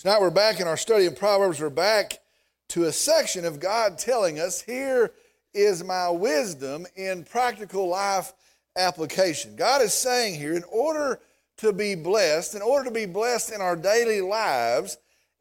Tonight 0.00 0.22
we're 0.22 0.30
back 0.30 0.60
in 0.60 0.66
our 0.66 0.78
study 0.78 1.04
in 1.04 1.14
Proverbs. 1.14 1.60
We're 1.60 1.68
back 1.68 2.20
to 2.68 2.84
a 2.84 2.92
section 2.92 3.44
of 3.44 3.60
God 3.60 3.98
telling 3.98 4.40
us, 4.40 4.62
Here 4.62 5.12
is 5.52 5.84
my 5.84 6.08
wisdom 6.08 6.86
in 6.96 7.22
practical 7.22 7.86
life 7.86 8.32
application. 8.76 9.56
God 9.56 9.82
is 9.82 9.92
saying 9.92 10.40
here, 10.40 10.54
in 10.54 10.64
order 10.72 11.20
to 11.58 11.74
be 11.74 11.96
blessed, 11.96 12.54
in 12.54 12.62
order 12.62 12.86
to 12.86 12.90
be 12.90 13.04
blessed 13.04 13.52
in 13.52 13.60
our 13.60 13.76
daily 13.76 14.22
lives, 14.22 14.96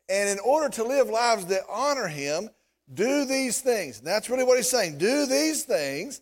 and 0.09 0.27
in 0.27 0.39
order 0.39 0.67
to 0.67 0.83
live 0.83 1.07
lives 1.07 1.45
that 1.45 1.63
honor 1.69 2.09
Him, 2.09 2.49
do 2.93 3.23
these 3.23 3.61
things. 3.61 3.99
And 3.99 4.07
that's 4.07 4.29
really 4.29 4.43
what 4.43 4.57
He's 4.57 4.69
saying. 4.69 4.97
Do 4.97 5.25
these 5.25 5.63
things, 5.63 6.19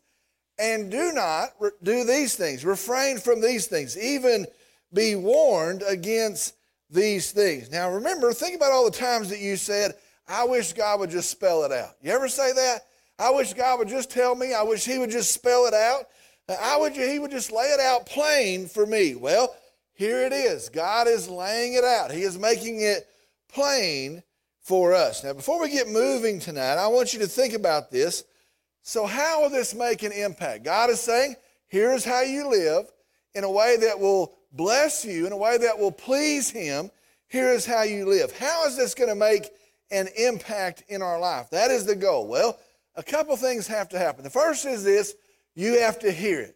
and 0.60 0.92
do 0.92 1.12
not 1.12 1.54
do 1.82 2.04
these 2.04 2.36
things. 2.36 2.64
Refrain 2.64 3.18
from 3.18 3.42
these 3.42 3.66
things. 3.66 3.98
Even 3.98 4.46
be 4.94 5.16
warned 5.16 5.82
against 5.88 6.54
these 6.90 7.32
things. 7.32 7.72
Now 7.72 7.92
remember, 7.92 8.32
think 8.34 8.56
about 8.56 8.72
all 8.72 8.86
the 8.86 8.98
times 8.98 9.30
that 9.30 9.40
you 9.40 9.55
said, 9.58 9.95
I 10.28 10.44
wish 10.45 10.73
God 10.73 11.00
would 11.00 11.09
just 11.09 11.30
spell 11.30 11.64
it 11.64 11.72
out. 11.72 11.95
You 12.02 12.12
ever 12.12 12.28
say 12.28 12.54
that? 12.54 12.82
I 13.20 13.32
wish 13.32 13.54
God 13.54 13.80
would 13.80 13.88
just 13.88 14.12
tell 14.12 14.36
me. 14.36 14.54
I 14.54 14.64
wish 14.64 14.86
He 14.86 15.00
would 15.00 15.09
just 15.09 15.34
spell 15.34 15.66
it 15.66 15.73
out. 15.73 16.05
I 16.50 16.78
would 16.78 16.94
He 16.94 17.20
would 17.20 17.31
just 17.31 17.52
lay 17.52 17.66
it 17.66 17.80
out 17.80 18.05
plain 18.05 18.68
for 18.68 18.86
me. 18.86 19.16
Well, 19.16 19.55
here 19.94 20.22
it 20.22 20.34
is. 20.34 20.70
God 20.70 21.08
is 21.08 21.28
laying 21.28 21.73
it 21.73 21.84
out. 21.84 22.12
He 22.12 22.22
is 22.22 22.38
making 22.38 22.81
it 22.81 23.08
plain 23.52 24.22
for 24.59 24.94
us. 24.94 25.23
Now, 25.23 25.34
before 25.34 25.59
we 25.59 25.70
get 25.70 25.88
moving 25.88 26.40
tonight, 26.40 26.76
I 26.76 26.88
want 26.88 27.14
you 27.14 27.20
to 27.20 27.28
think 27.28 27.54
about 27.54 27.90
this. 27.90 28.23
So, 28.84 29.06
how 29.06 29.42
will 29.42 29.50
this 29.50 29.73
make 29.73 30.04
an 30.04 30.12
impact? 30.12 30.64
God 30.64 30.90
is 30.90 31.00
saying, 31.00 31.36
here's 31.67 32.06
how 32.06 32.22
you 32.22 32.48
live 32.48 32.92
in 33.34 33.44
a 33.44 33.52
way 33.52 33.78
that 33.78 34.00
will 34.00 34.37
bless 34.52 35.06
you 35.06 35.26
in 35.26 35.32
a 35.32 35.38
way 35.38 35.58
that 35.58 35.78
will 35.78 35.92
please 35.92 36.50
Him, 36.50 36.92
here 37.28 37.50
is 37.50 37.66
how 37.66 37.84
you 37.84 38.06
live. 38.06 38.32
How 38.38 38.66
is 38.66 38.78
this 38.78 38.94
going 38.94 39.10
to 39.10 39.16
make 39.16 39.50
an 39.92 40.08
impact 40.18 40.84
in 40.88 41.02
our 41.02 41.20
life? 41.20 41.50
That 41.50 41.72
is 41.72 41.86
the 41.86 41.95
goal. 41.95 42.28
Well, 42.28 42.58
a 42.95 43.04
couple 43.04 43.36
things 43.36 43.67
have 43.67 43.89
to 43.89 44.00
happen. 44.00 44.23
The 44.23 44.30
first 44.30 44.66
is 44.66 44.84
this 44.84 45.14
you 45.56 45.80
have 45.80 46.00
to 46.00 46.12
hear 46.12 46.39
it. 46.39 46.56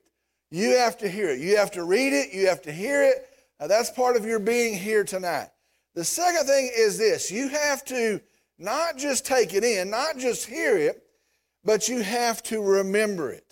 You 0.50 0.78
have 0.78 0.98
to 1.00 1.09
hear 1.09 1.30
it. 1.30 1.39
You 1.39 1.58
have 1.58 1.72
to 1.72 1.83
read 1.83 2.14
it. 2.14 2.33
You 2.33 2.48
have 2.48 2.61
to 2.64 2.72
hear 2.72 3.03
it. 3.03 3.28
Now, 3.59 3.67
that's 3.67 3.89
part 3.89 4.16
of 4.16 4.26
your 4.26 4.39
being 4.39 4.78
here 4.78 5.03
tonight. 5.03 5.50
The 5.94 6.03
second 6.03 6.45
thing 6.45 6.72
is 6.76 6.98
this 6.98 7.31
you 7.31 7.50
have 7.50 7.83
to 7.86 8.22
not 8.58 8.98
just 8.98 9.26
take 9.26 9.53
it 9.53 9.64
in, 9.64 9.89
not 9.89 10.17
just 10.17 10.45
hear 10.45 10.78
it, 10.78 11.03
but 11.64 11.89
you 11.89 12.02
have 12.02 12.42
to 12.44 12.61
remember 12.61 13.31
it. 13.31 13.50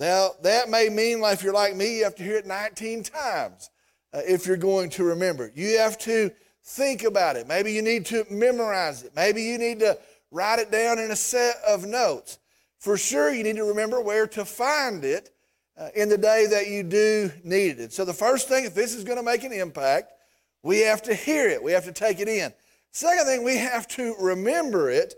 Now, 0.00 0.30
that 0.42 0.70
may 0.70 0.88
mean, 0.88 1.20
like 1.20 1.34
if 1.34 1.42
you're 1.42 1.52
like 1.52 1.76
me, 1.76 1.98
you 1.98 2.04
have 2.04 2.14
to 2.16 2.22
hear 2.22 2.38
it 2.38 2.46
19 2.46 3.02
times 3.02 3.68
uh, 4.14 4.22
if 4.26 4.46
you're 4.46 4.56
going 4.56 4.88
to 4.90 5.04
remember 5.04 5.44
it. 5.44 5.52
You 5.54 5.76
have 5.76 5.98
to 5.98 6.30
think 6.64 7.04
about 7.04 7.36
it. 7.36 7.46
Maybe 7.46 7.72
you 7.72 7.82
need 7.82 8.06
to 8.06 8.24
memorize 8.30 9.02
it. 9.02 9.12
Maybe 9.14 9.42
you 9.42 9.58
need 9.58 9.80
to 9.80 9.98
write 10.30 10.58
it 10.58 10.70
down 10.70 10.98
in 10.98 11.10
a 11.10 11.16
set 11.16 11.56
of 11.68 11.84
notes. 11.84 12.38
For 12.78 12.96
sure, 12.96 13.30
you 13.30 13.44
need 13.44 13.56
to 13.56 13.64
remember 13.64 14.00
where 14.00 14.26
to 14.28 14.46
find 14.46 15.04
it 15.04 15.30
uh, 15.76 15.90
in 15.94 16.08
the 16.08 16.16
day 16.16 16.46
that 16.46 16.68
you 16.68 16.82
do 16.82 17.30
need 17.44 17.78
it. 17.78 17.92
So, 17.92 18.06
the 18.06 18.14
first 18.14 18.48
thing, 18.48 18.64
if 18.64 18.74
this 18.74 18.94
is 18.94 19.04
going 19.04 19.18
to 19.18 19.22
make 19.22 19.44
an 19.44 19.52
impact, 19.52 20.12
we 20.62 20.78
have 20.80 21.02
to 21.02 21.14
hear 21.14 21.46
it, 21.46 21.62
we 21.62 21.72
have 21.72 21.84
to 21.84 21.92
take 21.92 22.20
it 22.20 22.28
in. 22.28 22.54
Second 22.90 23.26
thing, 23.26 23.44
we 23.44 23.58
have 23.58 23.86
to 23.88 24.14
remember 24.18 24.88
it. 24.88 25.14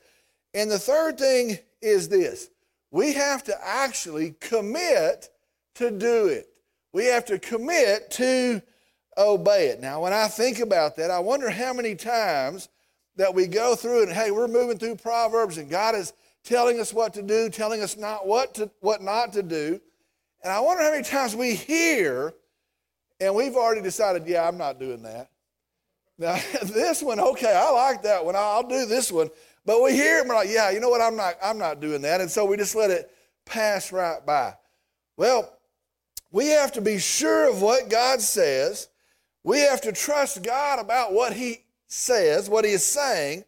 And 0.55 0.69
the 0.69 0.79
third 0.79 1.19
thing 1.19 1.59
is 1.81 2.09
this 2.09 2.49
we 2.93 3.15
have 3.15 3.43
to 3.45 3.57
actually 3.61 4.37
commit 4.39 5.31
to 5.75 5.91
do 5.91 6.27
it. 6.27 6.47
We 6.93 7.07
have 7.07 7.25
to 7.27 7.39
commit 7.39 8.11
to 8.13 8.63
obey 9.17 9.69
it. 9.69 9.81
Now, 9.81 10.03
when 10.03 10.13
I 10.13 10.29
think 10.29 10.61
about 10.61 10.97
that, 10.97 11.11
I 11.11 11.19
wonder 11.19 11.51
how 11.51 11.73
many 11.73 11.95
times 11.95 12.69
that 13.17 13.35
we 13.35 13.47
go 13.47 13.75
through 13.75 14.05
and 14.05 14.13
hey, 14.13 14.31
we're 14.31 14.47
moving 14.47 14.79
through 14.79 14.97
Proverbs 14.97 15.59
and 15.59 15.71
God 15.71 15.95
is 15.95 16.13
telling 16.45 16.79
us 16.81 16.93
what 16.93 17.15
to 17.15 17.23
do, 17.23 17.49
telling 17.49 17.83
us 17.83 17.97
not 17.97 18.27
what 18.27 18.55
to 18.55 18.71
what 18.81 19.03
not 19.03 19.33
to 19.33 19.43
do. 19.43 19.81
And 20.43 20.53
I 20.53 20.61
wonder 20.61 20.83
how 20.83 20.91
many 20.91 21.05
times 21.05 21.35
we 21.35 21.55
hear 21.55 22.35
and 23.21 23.35
we've 23.35 23.57
already 23.57 23.83
decided, 23.83 24.27
yeah, 24.27 24.47
I'm 24.47 24.59
not 24.59 24.79
doing 24.79 25.03
that. 25.05 25.31
Now, 26.19 26.39
this 26.63 27.03
one, 27.03 27.21
okay, 27.21 27.55
I 27.55 27.71
like 27.71 28.03
that 28.03 28.25
one. 28.25 28.37
I'll 28.37 28.67
do 28.67 28.85
this 28.85 29.11
one. 29.11 29.31
But 29.65 29.83
we 29.83 29.93
hear 29.93 30.19
it 30.19 30.21
and 30.23 30.29
we're 30.29 30.35
like, 30.35 30.51
yeah, 30.51 30.71
you 30.71 30.81
know 30.81 30.89
what? 30.89 31.01
I'm 31.01 31.17
not, 31.17 31.35
I'm 31.43 31.59
not 31.59 31.81
doing 31.81 32.03
that. 32.03 32.21
And 32.21 32.31
so 32.31 32.45
we 32.45 32.57
just 32.57 32.75
let 32.75 32.91
it 32.91 33.11
pass 33.45 33.93
right 33.93 34.25
by. 34.25 34.55
Well, 35.17 35.57
we 36.33 36.49
have 36.49 36.73
to 36.73 36.81
be 36.81 36.99
sure 36.99 37.49
of 37.49 37.63
what 37.63 37.89
God 37.89 38.21
says. 38.21 38.89
We 39.45 39.61
have 39.61 39.81
to 39.83 39.93
trust 39.93 40.43
God 40.43 40.79
about 40.81 41.13
what 41.13 41.33
He 41.33 41.65
says, 41.87 42.49
what 42.49 42.65
He 42.65 42.73
is 42.73 42.85
saying. 42.85 43.45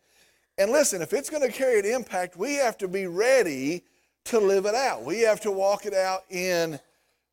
And 0.58 0.70
listen, 0.70 1.02
if 1.02 1.12
it's 1.12 1.30
going 1.30 1.42
to 1.42 1.56
carry 1.56 1.80
an 1.80 1.86
impact, 1.86 2.36
we 2.36 2.54
have 2.54 2.78
to 2.78 2.88
be 2.88 3.06
ready 3.06 3.82
to 4.26 4.38
live 4.38 4.66
it 4.66 4.74
out. 4.74 5.04
We 5.04 5.20
have 5.20 5.40
to 5.40 5.50
walk 5.50 5.86
it 5.86 5.94
out 5.94 6.24
in 6.30 6.78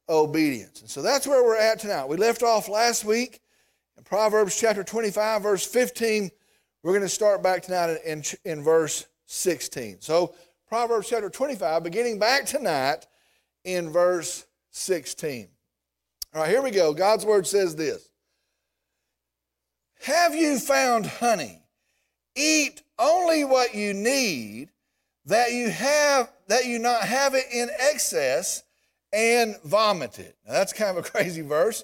obedience. 0.09 0.81
And 0.81 0.89
so 0.89 1.01
that's 1.01 1.27
where 1.27 1.43
we're 1.43 1.57
at 1.57 1.79
tonight. 1.79 2.05
We 2.05 2.17
left 2.17 2.43
off 2.43 2.67
last 2.67 3.05
week 3.05 3.41
in 3.97 4.03
Proverbs 4.03 4.59
chapter 4.59 4.83
25, 4.83 5.43
verse 5.43 5.65
15 5.65 6.31
we're 6.83 6.93
going 6.93 7.03
to 7.03 7.09
start 7.09 7.43
back 7.43 7.61
tonight 7.61 7.97
in, 8.05 8.23
in, 8.43 8.63
verse 8.63 9.05
16. 9.25 9.97
So, 10.01 10.33
Proverbs 10.67 11.09
chapter 11.09 11.29
25, 11.29 11.83
beginning 11.83 12.17
back 12.17 12.45
tonight 12.45 13.05
in 13.63 13.91
verse 13.91 14.45
16. 14.71 15.47
All 16.33 16.41
right, 16.41 16.49
here 16.49 16.61
we 16.61 16.71
go. 16.71 16.93
God's 16.93 17.25
word 17.25 17.45
says 17.45 17.75
this 17.75 18.09
Have 20.03 20.33
you 20.33 20.57
found 20.59 21.05
honey? 21.05 21.59
Eat 22.35 22.81
only 22.97 23.43
what 23.43 23.75
you 23.75 23.93
need, 23.93 24.69
that 25.25 25.51
you 25.51 25.69
have 25.69 26.31
that 26.47 26.65
you 26.65 26.79
not 26.79 27.03
have 27.03 27.35
it 27.35 27.45
in 27.53 27.69
excess 27.91 28.63
and 29.13 29.55
vomit 29.65 30.17
it. 30.17 30.37
Now, 30.47 30.53
that's 30.53 30.73
kind 30.73 30.97
of 30.97 31.05
a 31.05 31.09
crazy 31.11 31.41
verse. 31.41 31.83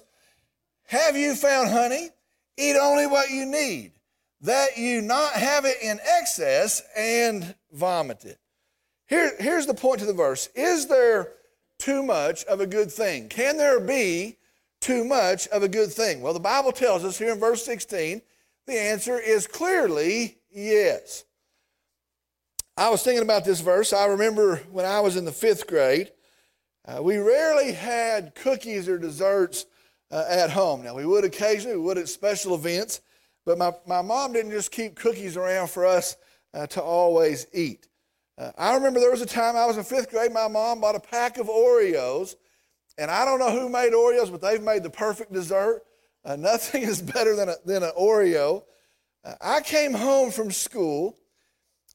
Have 0.86 1.16
you 1.16 1.34
found 1.34 1.70
honey? 1.70 2.08
Eat 2.56 2.76
only 2.80 3.06
what 3.06 3.30
you 3.30 3.46
need 3.46 3.92
that 4.40 4.76
you 4.76 5.00
not 5.00 5.32
have 5.32 5.64
it 5.64 5.76
in 5.82 5.98
excess 6.18 6.82
and 6.96 7.54
vomit 7.72 8.24
it. 8.24 8.38
Here, 9.06 9.32
here's 9.38 9.66
the 9.66 9.74
point 9.74 10.00
to 10.00 10.06
the 10.06 10.12
verse 10.12 10.48
Is 10.54 10.86
there 10.86 11.32
too 11.78 12.02
much 12.02 12.44
of 12.44 12.60
a 12.60 12.66
good 12.66 12.90
thing? 12.92 13.28
Can 13.28 13.56
there 13.56 13.80
be 13.80 14.36
too 14.80 15.04
much 15.04 15.48
of 15.48 15.62
a 15.62 15.68
good 15.68 15.92
thing? 15.92 16.20
Well, 16.20 16.34
the 16.34 16.40
Bible 16.40 16.72
tells 16.72 17.04
us 17.04 17.18
here 17.18 17.32
in 17.32 17.40
verse 17.40 17.64
16 17.64 18.22
the 18.66 18.78
answer 18.78 19.18
is 19.18 19.46
clearly 19.46 20.38
yes. 20.50 21.24
I 22.76 22.90
was 22.90 23.02
thinking 23.02 23.22
about 23.22 23.44
this 23.44 23.60
verse. 23.60 23.92
I 23.92 24.06
remember 24.06 24.56
when 24.70 24.84
I 24.84 25.00
was 25.00 25.16
in 25.16 25.24
the 25.24 25.32
fifth 25.32 25.66
grade, 25.66 26.12
uh, 26.84 27.02
we 27.02 27.16
rarely 27.16 27.72
had 27.72 28.34
cookies 28.34 28.88
or 28.88 28.98
desserts 28.98 29.66
uh, 30.10 30.24
at 30.28 30.50
home. 30.50 30.84
Now, 30.84 30.94
we 30.94 31.06
would 31.06 31.24
occasionally, 31.24 31.76
we 31.76 31.82
would 31.82 31.98
at 31.98 32.08
special 32.08 32.54
events. 32.54 33.00
But 33.48 33.56
my, 33.56 33.72
my 33.86 34.02
mom 34.02 34.34
didn't 34.34 34.50
just 34.50 34.70
keep 34.70 34.94
cookies 34.94 35.38
around 35.38 35.70
for 35.70 35.86
us 35.86 36.18
uh, 36.52 36.66
to 36.66 36.82
always 36.82 37.46
eat. 37.54 37.88
Uh, 38.36 38.52
I 38.58 38.74
remember 38.74 39.00
there 39.00 39.10
was 39.10 39.22
a 39.22 39.26
time 39.26 39.56
I 39.56 39.64
was 39.64 39.78
in 39.78 39.84
fifth 39.84 40.10
grade, 40.10 40.32
my 40.32 40.48
mom 40.48 40.82
bought 40.82 40.96
a 40.96 41.00
pack 41.00 41.38
of 41.38 41.46
Oreos. 41.46 42.36
And 42.98 43.10
I 43.10 43.24
don't 43.24 43.38
know 43.38 43.50
who 43.50 43.70
made 43.70 43.94
Oreos, 43.94 44.30
but 44.30 44.42
they've 44.42 44.60
made 44.60 44.82
the 44.82 44.90
perfect 44.90 45.32
dessert. 45.32 45.80
Uh, 46.26 46.36
nothing 46.38 46.82
is 46.82 47.00
better 47.00 47.34
than, 47.34 47.48
a, 47.48 47.54
than 47.64 47.82
an 47.82 47.92
Oreo. 47.98 48.64
Uh, 49.24 49.32
I 49.40 49.62
came 49.62 49.94
home 49.94 50.30
from 50.30 50.50
school, 50.50 51.16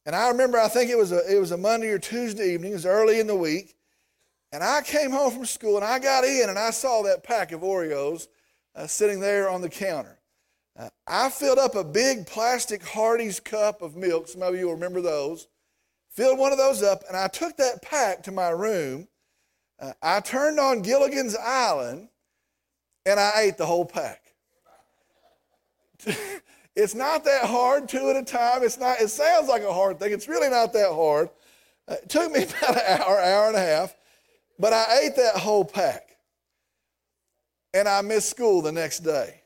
and 0.07 0.15
I 0.15 0.29
remember 0.29 0.59
I 0.59 0.69
think 0.69 0.89
it 0.89 0.97
was, 0.97 1.11
a, 1.11 1.21
it 1.31 1.39
was 1.39 1.51
a 1.51 1.57
Monday 1.57 1.89
or 1.89 1.99
Tuesday 1.99 2.55
evening, 2.55 2.71
it 2.71 2.75
was 2.75 2.87
early 2.87 3.19
in 3.19 3.27
the 3.27 3.35
week. 3.35 3.75
And 4.51 4.63
I 4.63 4.81
came 4.81 5.11
home 5.11 5.31
from 5.31 5.45
school, 5.45 5.75
and 5.75 5.85
I 5.85 5.99
got 5.99 6.23
in, 6.23 6.49
and 6.49 6.57
I 6.57 6.71
saw 6.71 7.03
that 7.03 7.23
pack 7.23 7.51
of 7.51 7.61
Oreos 7.61 8.27
uh, 8.75 8.87
sitting 8.87 9.19
there 9.19 9.51
on 9.51 9.61
the 9.61 9.69
counter. 9.69 10.17
Uh, 10.77 10.89
I 11.07 11.29
filled 11.29 11.59
up 11.59 11.75
a 11.75 11.83
big 11.83 12.25
plastic 12.25 12.83
Hardee's 12.83 13.39
cup 13.39 13.81
of 13.81 13.95
milk. 13.95 14.27
Some 14.27 14.41
of 14.41 14.55
you 14.55 14.67
will 14.67 14.73
remember 14.73 15.01
those. 15.01 15.47
Filled 16.09 16.39
one 16.39 16.51
of 16.51 16.57
those 16.57 16.81
up, 16.81 17.03
and 17.07 17.17
I 17.17 17.27
took 17.27 17.57
that 17.57 17.81
pack 17.81 18.23
to 18.23 18.31
my 18.31 18.49
room. 18.49 19.07
Uh, 19.79 19.93
I 20.01 20.19
turned 20.19 20.59
on 20.59 20.81
Gilligan's 20.81 21.35
Island, 21.35 22.09
and 23.05 23.19
I 23.19 23.31
ate 23.41 23.57
the 23.57 23.65
whole 23.65 23.85
pack. 23.85 24.21
it's 26.75 26.95
not 26.95 27.23
that 27.25 27.45
hard, 27.45 27.87
two 27.89 28.09
at 28.09 28.15
a 28.15 28.23
time. 28.23 28.63
It's 28.63 28.79
not. 28.79 28.99
It 28.99 29.09
sounds 29.09 29.47
like 29.47 29.63
a 29.63 29.73
hard 29.73 29.99
thing. 29.99 30.11
It's 30.11 30.27
really 30.27 30.49
not 30.49 30.73
that 30.73 30.91
hard. 30.91 31.29
Uh, 31.87 31.95
it 32.01 32.09
took 32.09 32.31
me 32.31 32.43
about 32.61 32.77
an 32.77 33.01
hour, 33.01 33.19
hour 33.19 33.47
and 33.47 33.55
a 33.55 33.59
half, 33.59 33.95
but 34.57 34.73
I 34.73 35.01
ate 35.03 35.15
that 35.17 35.35
whole 35.35 35.65
pack, 35.65 36.17
and 37.73 37.87
I 37.87 38.01
missed 38.01 38.29
school 38.29 38.61
the 38.61 38.71
next 38.71 38.99
day. 38.99 39.42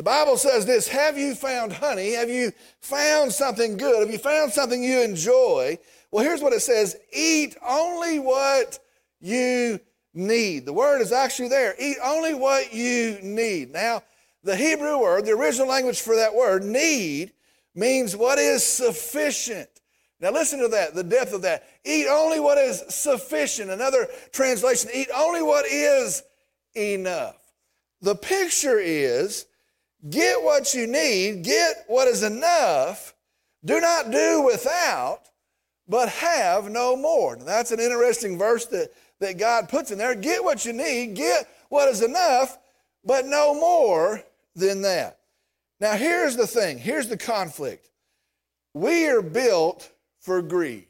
The 0.00 0.04
Bible 0.04 0.38
says 0.38 0.64
this 0.64 0.88
Have 0.88 1.18
you 1.18 1.34
found 1.34 1.74
honey? 1.74 2.12
Have 2.12 2.30
you 2.30 2.52
found 2.80 3.30
something 3.30 3.76
good? 3.76 4.00
Have 4.00 4.10
you 4.10 4.16
found 4.16 4.50
something 4.50 4.82
you 4.82 5.02
enjoy? 5.02 5.78
Well, 6.10 6.24
here's 6.24 6.40
what 6.40 6.54
it 6.54 6.60
says 6.60 6.96
Eat 7.12 7.54
only 7.62 8.18
what 8.18 8.78
you 9.20 9.78
need. 10.14 10.64
The 10.64 10.72
word 10.72 11.02
is 11.02 11.12
actually 11.12 11.48
there. 11.48 11.74
Eat 11.78 11.98
only 12.02 12.32
what 12.32 12.72
you 12.72 13.18
need. 13.22 13.72
Now, 13.74 14.02
The 14.42 14.56
Hebrew 14.56 14.98
word, 14.98 15.26
the 15.26 15.32
original 15.32 15.68
language 15.68 16.00
for 16.00 16.16
that 16.16 16.34
word, 16.34 16.64
need, 16.64 17.32
means 17.74 18.16
what 18.16 18.38
is 18.38 18.64
sufficient. 18.64 19.68
Now 20.18 20.30
listen 20.30 20.60
to 20.60 20.68
that, 20.68 20.94
the 20.94 21.04
depth 21.04 21.34
of 21.34 21.42
that. 21.42 21.68
Eat 21.84 22.06
only 22.08 22.40
what 22.40 22.56
is 22.56 22.82
sufficient. 22.88 23.70
Another 23.70 24.08
translation, 24.32 24.88
eat 24.94 25.08
only 25.14 25.42
what 25.42 25.66
is 25.66 26.22
enough. 26.74 27.36
The 28.00 28.14
picture 28.14 28.78
is 28.78 29.44
get 30.08 30.42
what 30.42 30.74
you 30.74 30.86
need, 30.86 31.44
get 31.44 31.84
what 31.86 32.08
is 32.08 32.22
enough, 32.22 33.14
do 33.64 33.80
not 33.80 34.10
do 34.10 34.42
without, 34.42 35.22
but 35.88 36.08
have 36.08 36.70
no 36.70 36.96
more. 36.96 37.36
Now, 37.36 37.44
that's 37.44 37.72
an 37.72 37.80
interesting 37.80 38.38
verse 38.38 38.66
that, 38.66 38.92
that 39.18 39.38
God 39.38 39.68
puts 39.68 39.90
in 39.90 39.98
there. 39.98 40.14
Get 40.14 40.42
what 40.42 40.64
you 40.64 40.72
need, 40.72 41.14
get 41.14 41.48
what 41.68 41.88
is 41.88 42.02
enough, 42.02 42.58
but 43.04 43.26
no 43.26 43.54
more 43.54 44.22
than 44.54 44.82
that. 44.82 45.18
Now, 45.80 45.94
here's 45.94 46.36
the 46.36 46.46
thing 46.46 46.78
here's 46.78 47.08
the 47.08 47.16
conflict. 47.16 47.88
We 48.74 49.08
are 49.08 49.22
built 49.22 49.90
for 50.20 50.40
greed. 50.42 50.86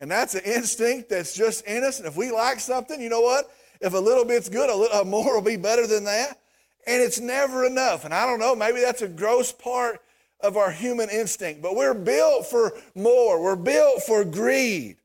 And 0.00 0.10
that's 0.10 0.34
an 0.34 0.42
instinct 0.44 1.08
that's 1.08 1.34
just 1.34 1.64
in 1.64 1.82
us. 1.82 1.98
And 1.98 2.06
if 2.06 2.16
we 2.16 2.30
like 2.30 2.60
something, 2.60 3.00
you 3.00 3.08
know 3.08 3.22
what? 3.22 3.50
If 3.80 3.94
a 3.94 3.98
little 3.98 4.24
bit's 4.24 4.48
good, 4.48 4.68
a 4.68 4.74
little 4.74 5.04
more 5.04 5.34
will 5.34 5.42
be 5.42 5.56
better 5.56 5.86
than 5.86 6.04
that. 6.04 6.38
And 6.86 7.02
it's 7.02 7.20
never 7.20 7.64
enough. 7.64 8.04
And 8.04 8.14
I 8.14 8.26
don't 8.26 8.38
know, 8.38 8.54
maybe 8.54 8.80
that's 8.80 9.02
a 9.02 9.08
gross 9.08 9.52
part 9.52 10.00
of 10.40 10.56
our 10.56 10.70
human 10.70 11.08
instinct, 11.10 11.62
but 11.62 11.74
we're 11.74 11.94
built 11.94 12.46
for 12.46 12.72
more. 12.94 13.42
We're 13.42 13.56
built 13.56 14.02
for 14.02 14.24
greed. 14.24 14.96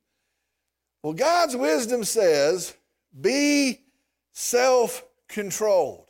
Well, 1.04 1.14
God's 1.14 1.56
wisdom 1.56 2.04
says, 2.04 2.76
be 3.20 3.82
self 4.32 5.04
controlled. 5.28 6.10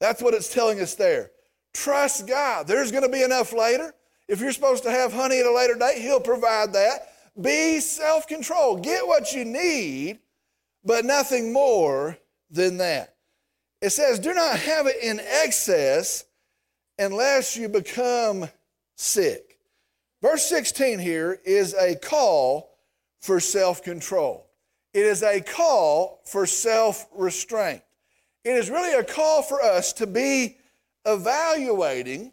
That's 0.00 0.20
what 0.20 0.34
it's 0.34 0.52
telling 0.52 0.80
us 0.80 0.94
there. 0.94 1.30
Trust 1.72 2.26
God. 2.26 2.66
There's 2.66 2.90
going 2.90 3.04
to 3.04 3.08
be 3.08 3.22
enough 3.22 3.52
later. 3.52 3.94
If 4.28 4.40
you're 4.40 4.52
supposed 4.52 4.82
to 4.84 4.90
have 4.90 5.12
honey 5.12 5.40
at 5.40 5.46
a 5.46 5.52
later 5.54 5.74
date, 5.74 6.00
He'll 6.00 6.20
provide 6.20 6.72
that. 6.72 7.12
Be 7.40 7.80
self 7.80 8.26
controlled. 8.26 8.82
Get 8.82 9.06
what 9.06 9.32
you 9.32 9.44
need, 9.44 10.18
but 10.84 11.04
nothing 11.04 11.52
more 11.52 12.18
than 12.50 12.78
that. 12.78 13.11
It 13.82 13.90
says, 13.90 14.20
do 14.20 14.32
not 14.32 14.60
have 14.60 14.86
it 14.86 15.02
in 15.02 15.20
excess 15.20 16.24
unless 17.00 17.56
you 17.56 17.68
become 17.68 18.48
sick. 18.94 19.58
Verse 20.22 20.44
16 20.44 21.00
here 21.00 21.40
is 21.44 21.74
a 21.74 21.96
call 21.96 22.78
for 23.20 23.40
self 23.40 23.82
control, 23.82 24.46
it 24.94 25.04
is 25.04 25.24
a 25.24 25.40
call 25.40 26.20
for 26.24 26.46
self 26.46 27.08
restraint. 27.12 27.82
It 28.44 28.52
is 28.52 28.70
really 28.70 28.94
a 28.94 29.04
call 29.04 29.42
for 29.42 29.60
us 29.60 29.92
to 29.94 30.06
be 30.06 30.58
evaluating 31.04 32.32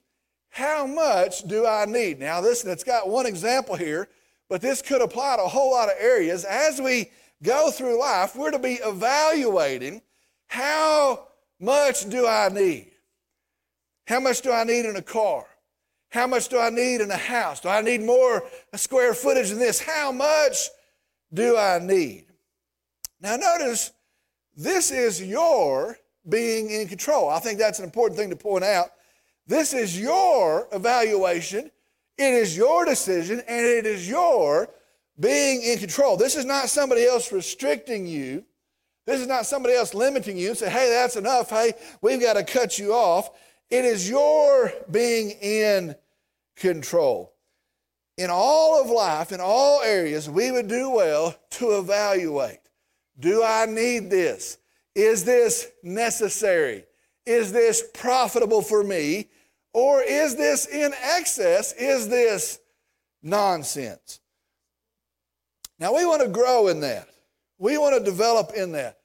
how 0.50 0.86
much 0.86 1.44
do 1.44 1.66
I 1.66 1.86
need. 1.86 2.20
Now, 2.20 2.42
listen, 2.42 2.70
it's 2.70 2.84
got 2.84 3.10
one 3.10 3.26
example 3.26 3.76
here, 3.76 4.08
but 4.50 4.62
this 4.62 4.84
could 4.84 5.02
apply 5.02 5.38
to 5.38 5.44
a 5.44 5.48
whole 5.48 5.72
lot 5.72 5.90
of 5.90 5.96
areas. 6.00 6.46
As 6.46 6.80
we 6.80 7.12
go 7.42 7.70
through 7.72 8.00
life, 8.00 8.36
we're 8.36 8.52
to 8.52 8.60
be 8.60 8.80
evaluating 8.84 10.02
how 10.48 11.29
much 11.60 12.10
do 12.10 12.26
I 12.28 12.50
need? 12.50 12.92
How 14.08 14.20
much 14.20 14.42
do 14.42 14.52
I 14.52 14.64
need 14.64 14.86
in 14.86 14.96
a 14.96 15.02
car? 15.02 15.46
How 16.10 16.26
much 16.26 16.50
do 16.50 16.60
I 16.60 16.70
need 16.70 17.02
in 17.02 17.12
a 17.12 17.18
house? 17.18 17.60
Do 17.60 17.70
I 17.70 17.82
need 17.82 18.02
more 18.02 18.44
square 18.76 19.14
footage 19.14 19.50
than 19.50 19.60
this? 19.60 19.80
How 19.80 20.12
much 20.12 20.70
do 21.32 21.58
I 21.58 21.80
need? 21.80 22.26
Now, 23.22 23.36
notice 23.36 23.92
this 24.56 24.92
is 24.92 25.22
your 25.22 25.98
being 26.28 26.70
in 26.70 26.88
control. 26.88 27.30
I 27.30 27.40
think 27.40 27.60
that's 27.60 27.80
an 27.80 27.86
important 27.86 28.20
thing 28.20 28.30
to 28.30 28.36
point 28.36 28.64
out. 28.64 28.90
This 29.46 29.74
is 29.74 30.00
your 30.00 30.68
evaluation, 30.72 31.72
it 32.18 32.34
is 32.34 32.56
your 32.56 32.86
decision, 32.86 33.42
and 33.48 33.66
it 33.66 33.86
is 33.86 34.08
your 34.08 34.70
being 35.20 35.64
in 35.64 35.80
control. 35.80 36.18
This 36.18 36.36
is 36.36 36.46
not 36.46 36.70
somebody 36.70 37.06
else 37.06 37.32
restricting 37.32 38.06
you. 38.06 38.46
This 39.10 39.22
is 39.22 39.28
not 39.28 39.48
somebody 39.48 39.74
else 39.74 39.96
limiting 39.96 40.38
you 40.38 40.50
and 40.50 40.58
say, 40.58 40.70
hey, 40.70 40.88
that's 40.92 41.16
enough. 41.16 41.50
Hey, 41.50 41.74
we've 42.00 42.22
got 42.22 42.34
to 42.34 42.44
cut 42.44 42.78
you 42.78 42.94
off. 42.94 43.32
It 43.72 43.84
is 43.84 44.08
your 44.08 44.72
being 44.92 45.32
in 45.32 45.96
control. 46.56 47.34
In 48.20 48.30
all 48.30 48.80
of 48.80 48.92
life, 48.92 49.32
in 49.32 49.40
all 49.42 49.82
areas, 49.82 50.30
we 50.30 50.52
would 50.52 50.68
do 50.68 50.92
well 50.92 51.36
to 51.52 51.80
evaluate 51.80 52.60
Do 53.20 53.44
I 53.44 53.66
need 53.66 54.12
this? 54.12 54.60
Is 54.94 55.26
this 55.26 55.72
necessary? 55.82 56.86
Is 57.26 57.52
this 57.52 57.84
profitable 57.96 58.62
for 58.62 58.84
me? 58.84 59.30
Or 59.74 60.04
is 60.04 60.36
this 60.36 60.68
in 60.68 60.94
excess? 61.16 61.74
Is 61.74 62.10
this 62.10 62.60
nonsense? 63.24 64.20
Now, 65.80 65.96
we 65.96 66.06
want 66.06 66.22
to 66.22 66.28
grow 66.28 66.68
in 66.68 66.82
that. 66.82 67.08
We 67.58 67.80
want 67.80 67.98
to 67.98 68.04
develop 68.04 68.52
in 68.56 68.74
that. 68.74 68.99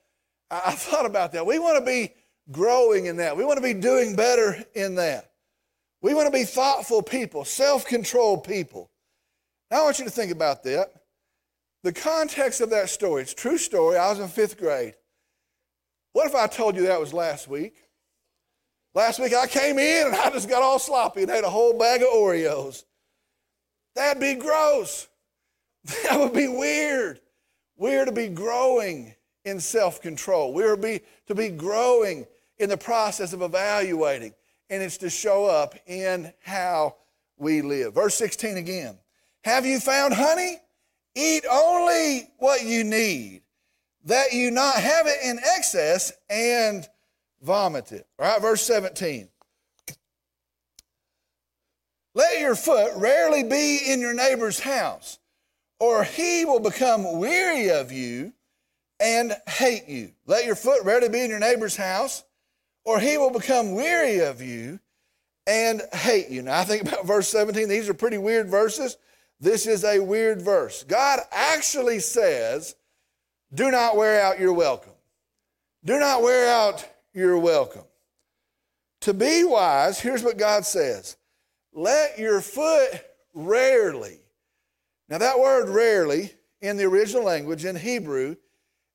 I, 0.65 0.73
thought 0.73 1.07
about 1.07 1.33
that. 1.33 1.47
We 1.47 1.59
want 1.59 1.79
to 1.79 1.85
be 1.85 2.13
growing 2.51 3.07
in 3.07 3.17
that. 3.17 3.37
We 3.37 3.45
want 3.45 3.57
to 3.57 3.63
be 3.63 3.75
doing 3.75 4.15
better 4.15 4.65
in 4.75 4.97
that. 4.97 5.31
We 6.03 6.15
want 6.15 6.27
to 6.27 6.33
be 6.33 6.45
thoughtful 6.45 7.03
people, 7.03 7.45
self 7.45 7.87
controlled 7.87 8.45
people. 8.45 8.91
Now, 9.71 9.81
I 9.81 9.85
want 9.85 9.99
you 9.99 10.05
to 10.05 10.11
think 10.11 10.31
about 10.31 10.63
that. 10.65 10.93
The 11.83 11.93
context 11.93 12.61
of 12.61 12.71
that 12.71 12.89
story, 12.89 13.23
it's 13.23 13.35
true 13.35 13.59
story. 13.59 13.97
I 13.97 14.11
was 14.11 14.21
in 14.21 14.29
fifth 14.29 14.59
grade. 14.59 14.95
What 16.13 16.27
if 16.27 16.35
I 16.35 16.47
told 16.47 16.77
you 16.77 16.87
that 16.87 17.01
was 17.01 17.13
last 17.13 17.49
week? 17.49 17.75
Last 18.95 19.19
week 19.19 19.35
I 19.35 19.47
came 19.47 19.79
in 19.79 20.07
and 20.07 20.15
I 20.15 20.31
just 20.31 20.49
got 20.49 20.63
all 20.63 20.79
sloppy 20.79 21.23
and 21.23 21.31
ate 21.31 21.43
a 21.43 21.51
whole 21.51 21.77
bag 21.77 22.03
of 22.03 22.09
Oreos. 22.09 22.85
That'd 23.97 24.21
be 24.21 24.35
gross. 24.35 25.09
That 26.05 26.19
would 26.19 26.33
be 26.33 26.49
weird. 26.49 27.21
We're 27.77 28.07
to 28.07 28.13
be 28.13 28.29
growing 28.29 29.15
in 29.45 29.61
self 29.61 30.01
control. 30.01 30.53
We're 30.53 30.77
be, 30.77 31.01
to 31.27 31.35
be 31.35 31.49
growing 31.49 32.27
in 32.59 32.69
the 32.69 32.77
process 32.77 33.33
of 33.33 33.43
evaluating, 33.43 34.35
and 34.71 34.83
it's 34.83 34.99
to 34.99 35.11
show 35.11 35.47
up 35.47 35.75
in 35.87 36.33
how 36.43 36.97
we 37.37 37.63
live. 37.63 37.95
Verse 37.95 38.15
16 38.15 38.57
again 38.57 38.99
Have 39.45 39.67
you 39.67 39.81
found 39.81 40.15
honey? 40.15 40.59
Eat 41.17 41.45
only 41.51 42.29
what 42.39 42.65
you 42.65 42.83
need, 42.83 43.43
that 44.05 44.33
you 44.33 44.51
not 44.51 44.75
have 44.75 45.07
it 45.07 45.19
in 45.25 45.39
excess 45.57 46.13
and 46.29 46.89
vomit 47.41 47.93
it. 47.93 48.07
All 48.19 48.27
right, 48.27 48.43
verse 48.43 48.63
17. 48.63 49.29
Let 52.17 52.41
your 52.41 52.55
foot 52.55 52.93
rarely 52.97 53.45
be 53.45 53.81
in 53.87 54.01
your 54.01 54.15
neighbor's 54.15 54.59
house, 54.59 55.19
or 55.79 56.05
he 56.05 56.45
will 56.45 56.61
become 56.61 57.19
weary 57.19 57.71
of 57.71 57.93
you 57.93 58.33
and 59.05 59.37
hate 59.47 59.87
you. 59.87 60.13
Let 60.25 60.47
your 60.47 60.55
foot 60.55 60.83
rarely 60.83 61.11
be 61.11 61.21
in 61.21 61.29
your 61.29 61.39
neighbor's 61.39 61.77
house, 61.77 62.25
or 62.87 62.99
he 62.99 63.19
will 63.19 63.31
become 63.31 63.75
weary 63.75 64.21
of 64.21 64.41
you 64.41 64.81
and 65.47 65.83
hate 65.93 66.31
you. 66.31 66.41
Now, 66.41 66.59
I 66.61 66.65
think 66.65 66.83
about 66.83 67.07
verse 67.07 67.29
17. 67.29 67.69
These 67.69 67.91
are 67.91 67.95
pretty 67.95 68.17
weird 68.17 68.49
verses. 68.49 68.97
This 69.39 69.67
is 69.67 69.85
a 69.85 70.01
weird 70.01 70.41
verse. 70.41 70.85
God 70.85 71.21
actually 71.31 72.01
says, 72.01 72.77
Do 73.53 73.71
not 73.71 73.95
wear 73.95 74.23
out 74.23 74.41
your 74.41 74.55
welcome. 74.55 74.95
Do 75.85 75.99
not 75.99 76.23
wear 76.23 76.51
out 76.51 76.89
your 77.13 77.39
welcome. 77.39 77.85
To 79.03 79.13
be 79.13 79.45
wise, 79.45 80.01
here's 80.01 80.23
what 80.23 80.39
God 80.39 80.65
says 80.65 81.19
let 81.75 82.19
your 82.19 82.41
foot 82.41 82.89
rarely. 83.35 84.21
Now, 85.11 85.19
that 85.19 85.39
word 85.39 85.69
rarely 85.69 86.33
in 86.63 86.79
the 86.79 86.85
original 86.85 87.25
language 87.25 87.67
in 87.67 87.77
Hebrew 87.77 88.37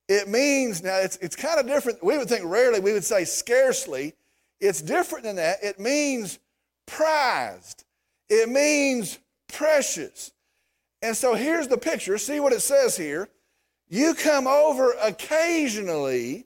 it 0.09 0.27
means, 0.27 0.83
now 0.83 0.97
it's, 0.97 1.17
it's 1.17 1.35
kind 1.35 1.59
of 1.59 1.67
different. 1.67 2.03
We 2.03 2.17
would 2.17 2.27
think 2.27 2.43
rarely, 2.43 2.79
we 2.79 2.93
would 2.93 3.03
say 3.05 3.25
scarcely. 3.25 4.15
It's 4.59 4.81
different 4.81 5.23
than 5.23 5.35
that. 5.35 5.59
It 5.63 5.79
means 5.79 6.39
prized, 6.87 7.85
it 8.27 8.49
means 8.49 9.19
precious. 9.47 10.31
And 11.01 11.15
so 11.15 11.35
here's 11.35 11.69
the 11.69 11.77
picture. 11.77 12.17
See 12.17 12.41
what 12.41 12.51
it 12.51 12.61
says 12.61 12.97
here. 12.97 13.29
You 13.87 14.13
come 14.15 14.47
over 14.47 14.93
occasionally, 15.01 16.45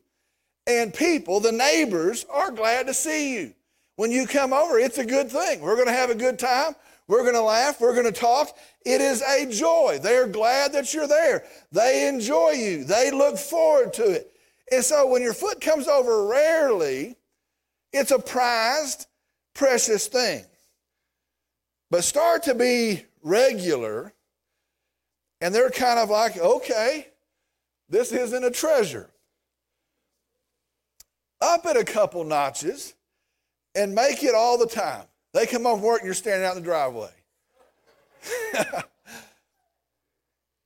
and 0.67 0.93
people, 0.93 1.39
the 1.39 1.51
neighbors, 1.51 2.25
are 2.29 2.51
glad 2.51 2.86
to 2.88 2.93
see 2.93 3.34
you. 3.34 3.53
When 3.96 4.12
you 4.12 4.27
come 4.27 4.53
over, 4.53 4.77
it's 4.77 4.98
a 4.98 5.05
good 5.05 5.32
thing. 5.32 5.62
We're 5.62 5.75
going 5.75 5.88
to 5.88 5.93
have 5.93 6.10
a 6.10 6.15
good 6.15 6.38
time. 6.38 6.75
We're 7.07 7.22
going 7.22 7.33
to 7.33 7.41
laugh. 7.41 7.81
We're 7.81 7.93
going 7.93 8.12
to 8.12 8.19
talk. 8.19 8.57
It 8.86 9.01
is 9.01 9.22
a 9.22 9.45
joy. 9.45 10.00
They're 10.01 10.27
glad 10.27 10.74
that 10.74 10.93
you're 10.93 11.07
there. 11.07 11.43
They 11.72 12.07
enjoy 12.07 12.51
you. 12.51 12.83
They 12.83 13.12
look 13.12 13.38
forward 13.38 13.93
to 13.93 14.10
it. 14.10 14.31
And 14.72 14.83
so 14.83 15.07
when 15.07 15.22
your 15.22 15.33
foot 15.33 15.60
comes 15.60 15.88
over 15.88 16.27
rarely, 16.27 17.17
it's 17.91 18.12
a 18.12 18.19
prized, 18.19 19.07
precious 19.53 20.07
thing. 20.07 20.45
But 21.91 22.03
start 22.03 22.43
to 22.43 22.55
be 22.55 23.05
regular, 23.22 24.13
and 25.41 25.53
they're 25.53 25.69
kind 25.69 26.00
of 26.00 26.10
like, 26.10 26.38
okay, 26.38 27.07
this 27.89 28.12
isn't 28.12 28.43
a 28.43 28.50
treasure. 28.50 29.10
Up 31.39 31.65
it 31.65 31.77
a 31.77 31.83
couple 31.83 32.24
notches, 32.24 32.95
and 33.75 33.93
make 33.93 34.24
it 34.24 34.33
all 34.33 34.57
the 34.57 34.65
time. 34.65 35.03
They 35.33 35.47
come 35.47 35.65
off 35.65 35.79
work 35.79 35.99
and 35.99 36.05
you're 36.05 36.13
standing 36.13 36.45
out 36.45 36.55
in 36.55 36.61
the 36.61 36.65
driveway. 36.65 37.09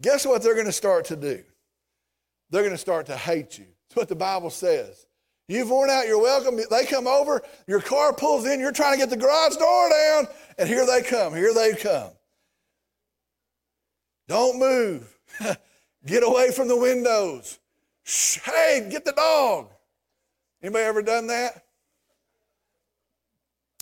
Guess 0.02 0.26
what 0.26 0.44
they're 0.44 0.54
going 0.54 0.66
to 0.66 0.72
start 0.72 1.06
to 1.06 1.16
do? 1.16 1.44
They're 2.50 2.62
going 2.62 2.74
to 2.74 2.78
start 2.78 3.08
to 3.08 3.18
hate 3.18 3.58
you. 3.58 3.66
That's 3.90 3.96
what 3.96 4.10
the 4.10 4.16
Bible 4.16 4.50
says. 4.50 5.06
You've 5.48 5.70
worn 5.70 5.90
out 5.90 6.08
your 6.08 6.22
welcome. 6.22 6.60
They 6.70 6.86
come 6.86 7.08
over, 7.08 7.42
your 7.68 7.80
car 7.80 8.14
pulls 8.14 8.46
in, 8.46 8.60
you're 8.60 8.74
trying 8.74 8.94
to 8.94 9.00
get 9.00 9.10
the 9.10 9.18
garage 9.18 9.56
door 9.56 9.90
down, 9.90 10.28
and 10.58 10.68
here 10.68 10.86
they 10.86 11.02
come. 11.02 11.34
Here 11.34 11.54
they 11.54 11.74
come. 11.74 12.12
Don't 14.28 14.60
move. 14.60 15.18
get 16.06 16.24
away 16.24 16.52
from 16.52 16.68
the 16.68 16.76
windows. 16.76 17.60
Shh, 18.04 18.40
hey, 18.44 18.88
get 18.90 19.06
the 19.06 19.14
dog. 19.14 19.70
Anybody 20.62 20.84
ever 20.84 21.02
done 21.02 21.28
that? 21.28 21.64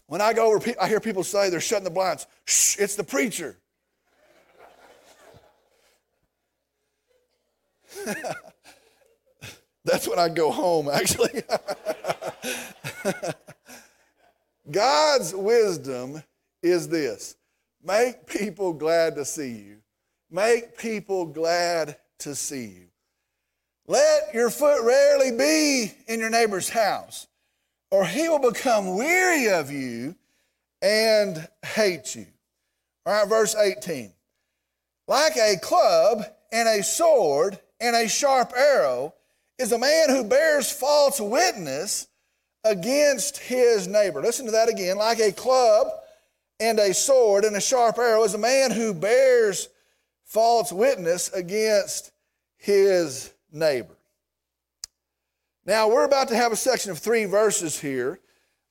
When 0.07 0.21
I 0.21 0.33
go 0.33 0.53
over, 0.53 0.73
I 0.79 0.87
hear 0.87 0.99
people 0.99 1.23
say 1.23 1.49
they're 1.49 1.59
shutting 1.59 1.83
the 1.83 1.89
blinds. 1.89 2.27
Shh, 2.45 2.77
it's 2.79 2.95
the 2.95 3.03
preacher. 3.03 3.57
That's 9.83 10.07
when 10.07 10.19
I 10.19 10.29
go 10.29 10.51
home, 10.51 10.89
actually. 10.89 11.43
God's 14.71 15.33
wisdom 15.33 16.23
is 16.61 16.87
this 16.87 17.35
make 17.83 18.25
people 18.25 18.73
glad 18.73 19.15
to 19.15 19.25
see 19.25 19.51
you. 19.51 19.77
Make 20.31 20.77
people 20.77 21.25
glad 21.25 21.97
to 22.19 22.35
see 22.35 22.65
you. 22.65 22.87
Let 23.87 24.33
your 24.33 24.49
foot 24.49 24.83
rarely 24.83 25.31
be 25.31 25.93
in 26.07 26.19
your 26.19 26.31
neighbor's 26.31 26.69
house, 26.69 27.27
or 27.91 28.05
he 28.05 28.27
will 28.29 28.51
become 28.51 28.95
weary 28.95 29.49
of 29.49 29.71
you 29.71 30.15
and 30.81 31.47
hate 31.63 32.15
you. 32.15 32.27
All 33.05 33.13
right, 33.13 33.27
verse 33.27 33.55
18. 33.55 34.11
Like 35.07 35.35
a 35.37 35.57
club 35.61 36.23
and 36.51 36.67
a 36.67 36.83
sword 36.83 37.59
and 37.79 37.95
a 37.95 38.07
sharp 38.07 38.53
arrow 38.57 39.13
is 39.59 39.71
a 39.71 39.77
man 39.77 40.09
who 40.09 40.23
bears 40.23 40.71
false 40.71 41.19
witness 41.19 42.07
against 42.63 43.37
his 43.37 43.87
neighbor. 43.87 44.21
Listen 44.21 44.45
to 44.47 44.51
that 44.53 44.69
again. 44.69 44.97
Like 44.97 45.19
a 45.19 45.31
club 45.31 45.87
and 46.59 46.79
a 46.79 46.93
sword 46.93 47.45
and 47.45 47.55
a 47.55 47.61
sharp 47.61 47.97
arrow 47.97 48.23
is 48.23 48.33
a 48.33 48.39
man 48.39 48.71
who 48.71 48.93
bears 48.93 49.69
false 50.23 50.73
witness 50.73 51.29
against 51.29 52.11
his 52.57 53.31
neighbor. 53.51 53.94
Now, 55.65 55.87
we're 55.87 56.05
about 56.05 56.27
to 56.27 56.35
have 56.35 56.51
a 56.51 56.55
section 56.55 56.91
of 56.91 56.99
three 56.99 57.25
verses 57.25 57.79
here 57.79 58.19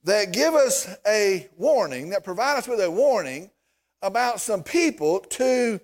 that 0.05 0.33
give 0.33 0.55
us 0.55 0.95
a 1.07 1.49
warning, 1.57 2.11
that 2.11 2.23
provide 2.23 2.57
us 2.57 2.69
with 2.69 2.81
a 2.81 2.91
warning 2.91 3.51
about 4.01 4.41
some 4.41 4.63
people 4.63 5.19
to 5.21 5.81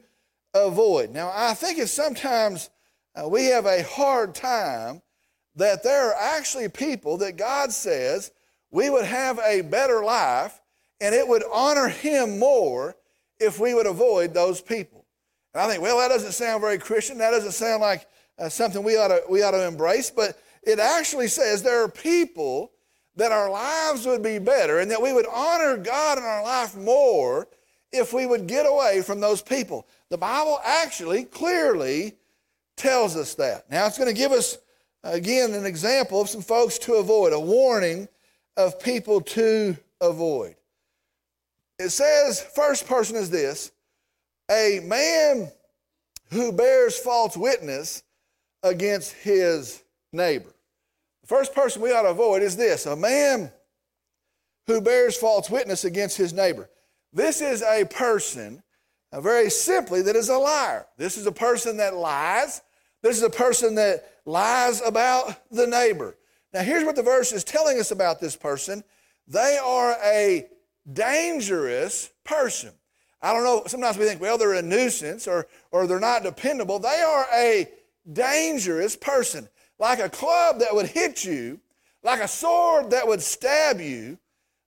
avoid. 0.54 1.10
Now, 1.10 1.32
I 1.34 1.54
think 1.54 1.78
it's 1.78 1.90
sometimes 1.90 2.70
uh, 3.16 3.28
we 3.28 3.46
have 3.46 3.66
a 3.66 3.82
hard 3.82 4.36
time 4.36 5.02
that 5.56 5.82
there 5.82 6.10
are 6.10 6.36
actually 6.36 6.68
people 6.68 7.16
that 7.18 7.36
God 7.36 7.72
says 7.72 8.30
we 8.70 8.88
would 8.88 9.04
have 9.04 9.40
a 9.40 9.62
better 9.62 10.04
life 10.04 10.60
and 11.00 11.12
it 11.12 11.26
would 11.26 11.42
honor 11.52 11.88
Him 11.88 12.38
more 12.38 12.94
if 13.40 13.58
we 13.58 13.74
would 13.74 13.86
avoid 13.86 14.32
those 14.32 14.60
people. 14.60 15.06
And 15.54 15.62
I 15.62 15.68
think, 15.68 15.82
well, 15.82 15.98
that 15.98 16.08
doesn't 16.08 16.32
sound 16.32 16.60
very 16.60 16.78
Christian. 16.78 17.18
That 17.18 17.30
doesn't 17.30 17.52
sound 17.52 17.80
like 17.80 18.06
uh, 18.38 18.48
something 18.48 18.84
we 18.84 18.96
ought, 18.96 19.08
to, 19.08 19.22
we 19.28 19.42
ought 19.42 19.50
to 19.52 19.66
embrace. 19.66 20.10
But 20.10 20.38
it 20.62 20.78
actually 20.78 21.28
says 21.28 21.62
there 21.62 21.82
are 21.82 21.88
people 21.88 22.72
that 23.16 23.32
our 23.32 23.50
lives 23.50 24.06
would 24.06 24.22
be 24.22 24.38
better 24.38 24.78
and 24.78 24.90
that 24.90 25.02
we 25.02 25.12
would 25.12 25.26
honor 25.26 25.76
God 25.76 26.18
in 26.18 26.24
our 26.24 26.42
life 26.42 26.76
more 26.76 27.48
if 27.92 28.12
we 28.12 28.26
would 28.26 28.46
get 28.46 28.66
away 28.66 29.02
from 29.02 29.20
those 29.20 29.42
people. 29.42 29.86
The 30.10 30.18
Bible 30.18 30.60
actually 30.64 31.24
clearly 31.24 32.14
tells 32.76 33.16
us 33.16 33.34
that. 33.34 33.70
Now, 33.70 33.86
it's 33.86 33.98
going 33.98 34.08
to 34.08 34.18
give 34.18 34.32
us, 34.32 34.58
again, 35.02 35.54
an 35.54 35.66
example 35.66 36.20
of 36.20 36.28
some 36.28 36.42
folks 36.42 36.78
to 36.78 36.94
avoid, 36.94 37.32
a 37.32 37.40
warning 37.40 38.08
of 38.56 38.80
people 38.80 39.20
to 39.20 39.76
avoid. 40.00 40.54
It 41.78 41.90
says, 41.90 42.40
first 42.54 42.86
person 42.86 43.16
is 43.16 43.30
this 43.30 43.72
a 44.50 44.80
man 44.84 45.50
who 46.30 46.52
bears 46.52 46.96
false 46.98 47.36
witness 47.36 48.02
against 48.62 49.12
his 49.12 49.82
neighbor. 50.12 50.54
The 51.22 51.26
first 51.26 51.54
person 51.54 51.82
we 51.82 51.92
ought 51.92 52.02
to 52.02 52.08
avoid 52.10 52.42
is 52.42 52.56
this 52.56 52.86
a 52.86 52.96
man 52.96 53.52
who 54.66 54.80
bears 54.80 55.16
false 55.16 55.50
witness 55.50 55.84
against 55.84 56.16
his 56.16 56.32
neighbor. 56.32 56.68
This 57.12 57.40
is 57.40 57.62
a 57.62 57.84
person, 57.84 58.62
uh, 59.12 59.20
very 59.20 59.50
simply, 59.50 60.02
that 60.02 60.16
is 60.16 60.28
a 60.28 60.36
liar. 60.36 60.86
This 60.96 61.16
is 61.16 61.26
a 61.26 61.32
person 61.32 61.78
that 61.78 61.94
lies 61.96 62.62
this 63.02 63.16
is 63.16 63.22
a 63.22 63.30
person 63.30 63.76
that 63.76 64.04
lies 64.26 64.82
about 64.82 65.34
the 65.50 65.66
neighbor. 65.66 66.16
Now, 66.52 66.62
here's 66.62 66.84
what 66.84 66.96
the 66.96 67.02
verse 67.02 67.32
is 67.32 67.44
telling 67.44 67.78
us 67.78 67.90
about 67.90 68.20
this 68.20 68.36
person 68.36 68.84
they 69.26 69.58
are 69.62 69.96
a 70.04 70.48
dangerous 70.92 72.10
person. 72.24 72.72
I 73.22 73.32
don't 73.32 73.44
know, 73.44 73.62
sometimes 73.66 73.96
we 73.96 74.06
think, 74.06 74.20
well, 74.20 74.38
they're 74.38 74.54
a 74.54 74.62
nuisance 74.62 75.28
or, 75.28 75.46
or 75.70 75.86
they're 75.86 76.00
not 76.00 76.24
dependable. 76.24 76.80
They 76.80 76.88
are 76.88 77.26
a 77.32 77.68
dangerous 78.10 78.96
person. 78.96 79.48
Like 79.80 79.98
a 79.98 80.08
club 80.08 80.60
that 80.60 80.72
would 80.74 80.86
hit 80.86 81.24
you, 81.24 81.58
like 82.04 82.20
a 82.20 82.28
sword 82.28 82.90
that 82.90 83.08
would 83.08 83.22
stab 83.22 83.80
you, 83.80 84.18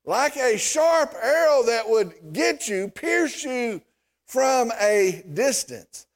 like 0.05 0.35
a 0.35 0.57
sharp 0.57 1.13
arrow 1.21 1.63
that 1.67 1.87
would 1.87 2.33
get 2.33 2.67
you, 2.67 2.89
pierce 2.89 3.43
you 3.43 3.81
from 4.25 4.71
a 4.81 5.23
distance. 5.33 6.07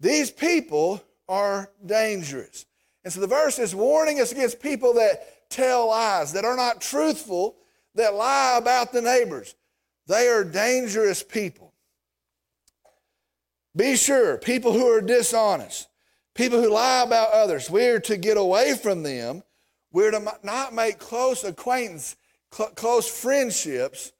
These 0.00 0.30
people 0.30 1.02
are 1.28 1.70
dangerous. 1.84 2.64
And 3.04 3.12
so 3.12 3.20
the 3.20 3.26
verse 3.26 3.58
is 3.58 3.74
warning 3.74 4.20
us 4.20 4.32
against 4.32 4.60
people 4.60 4.94
that 4.94 5.50
tell 5.50 5.88
lies, 5.88 6.32
that 6.32 6.44
are 6.44 6.56
not 6.56 6.80
truthful, 6.80 7.56
that 7.96 8.14
lie 8.14 8.56
about 8.56 8.92
the 8.92 9.02
neighbors. 9.02 9.54
They 10.06 10.28
are 10.28 10.44
dangerous 10.44 11.22
people. 11.22 11.72
Be 13.76 13.96
sure, 13.96 14.38
people 14.38 14.72
who 14.72 14.86
are 14.86 15.00
dishonest, 15.00 15.88
people 16.40 16.62
who 16.62 16.70
lie 16.70 17.02
about 17.02 17.32
others, 17.32 17.70
we're 17.70 18.00
to 18.00 18.16
get 18.16 18.36
away 18.36 18.74
from 18.74 19.02
them. 19.02 19.42
We're 19.92 20.10
to 20.12 20.38
not 20.42 20.72
make 20.72 20.98
close 20.98 21.44
acquaintance, 21.44 22.16
cl- 22.52 22.70
close 22.70 23.08
friendships 23.08 24.12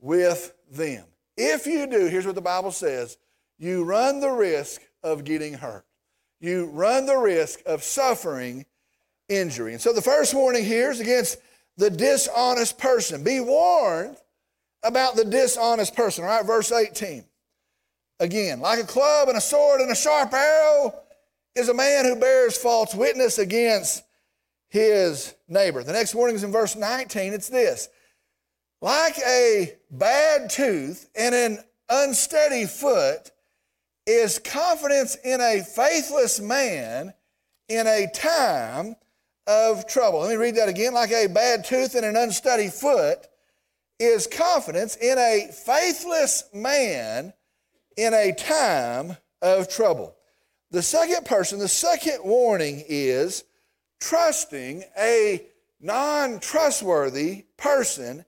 with 0.00 0.54
them. 0.70 1.04
If 1.36 1.66
you 1.66 1.86
do, 1.86 2.06
here's 2.06 2.26
what 2.26 2.34
the 2.34 2.40
Bible 2.40 2.72
says 2.72 3.18
you 3.58 3.84
run 3.84 4.20
the 4.20 4.30
risk 4.30 4.82
of 5.02 5.24
getting 5.24 5.54
hurt 5.54 5.84
you 6.42 6.66
run 6.66 7.06
the 7.06 7.16
risk 7.16 7.60
of 7.64 7.84
suffering 7.84 8.66
injury. 9.28 9.72
And 9.72 9.80
so 9.80 9.92
the 9.92 10.02
first 10.02 10.34
warning 10.34 10.64
here 10.64 10.90
is 10.90 11.00
against 11.00 11.38
the 11.76 11.88
dishonest 11.88 12.78
person. 12.78 13.22
Be 13.22 13.40
warned 13.40 14.16
about 14.82 15.14
the 15.14 15.24
dishonest 15.24 15.94
person. 15.94 16.24
All 16.24 16.30
right, 16.30 16.44
verse 16.44 16.72
18. 16.72 17.24
Again, 18.18 18.60
like 18.60 18.80
a 18.80 18.86
club 18.86 19.28
and 19.28 19.38
a 19.38 19.40
sword 19.40 19.80
and 19.80 19.90
a 19.90 19.94
sharp 19.94 20.34
arrow 20.34 20.94
is 21.54 21.68
a 21.68 21.74
man 21.74 22.04
who 22.04 22.16
bears 22.16 22.56
false 22.56 22.94
witness 22.94 23.38
against 23.38 24.02
his 24.68 25.34
neighbor. 25.48 25.82
The 25.82 25.92
next 25.92 26.14
warning 26.14 26.36
is 26.36 26.44
in 26.44 26.52
verse 26.52 26.76
19. 26.76 27.32
It's 27.34 27.48
this 27.48 27.88
like 28.80 29.18
a 29.18 29.74
bad 29.90 30.50
tooth 30.50 31.08
and 31.14 31.34
an 31.34 31.58
unsteady 31.88 32.66
foot 32.66 33.30
is 34.06 34.38
confidence 34.38 35.16
in 35.22 35.40
a 35.40 35.62
faithless 35.62 36.40
man 36.40 37.14
in 37.68 37.86
a 37.86 38.08
time 38.12 38.96
of 39.46 39.86
trouble. 39.86 40.20
Let 40.20 40.30
me 40.30 40.36
read 40.36 40.56
that 40.56 40.68
again. 40.68 40.94
Like 40.94 41.12
a 41.12 41.26
bad 41.26 41.64
tooth 41.64 41.94
and 41.94 42.04
an 42.04 42.16
unsteady 42.16 42.68
foot 42.68 43.26
is 44.00 44.26
confidence 44.26 44.96
in 44.96 45.18
a 45.18 45.48
faithless 45.52 46.44
man 46.52 47.32
in 47.96 48.14
a 48.14 48.32
time 48.32 49.16
of 49.40 49.68
trouble. 49.68 50.16
The 50.72 50.82
second 50.82 51.24
person, 51.24 51.60
the 51.60 51.68
second 51.68 52.18
warning 52.24 52.82
is 52.88 53.44
trusting 54.00 54.82
a 54.98 55.46
non 55.80 56.40
trustworthy 56.40 57.44
person 57.56 58.24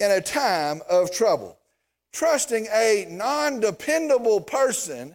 in 0.00 0.10
a 0.10 0.20
time 0.20 0.80
of 0.90 1.12
trouble 1.12 1.58
trusting 2.14 2.68
a 2.72 3.06
non 3.10 3.60
dependable 3.60 4.40
person 4.40 5.14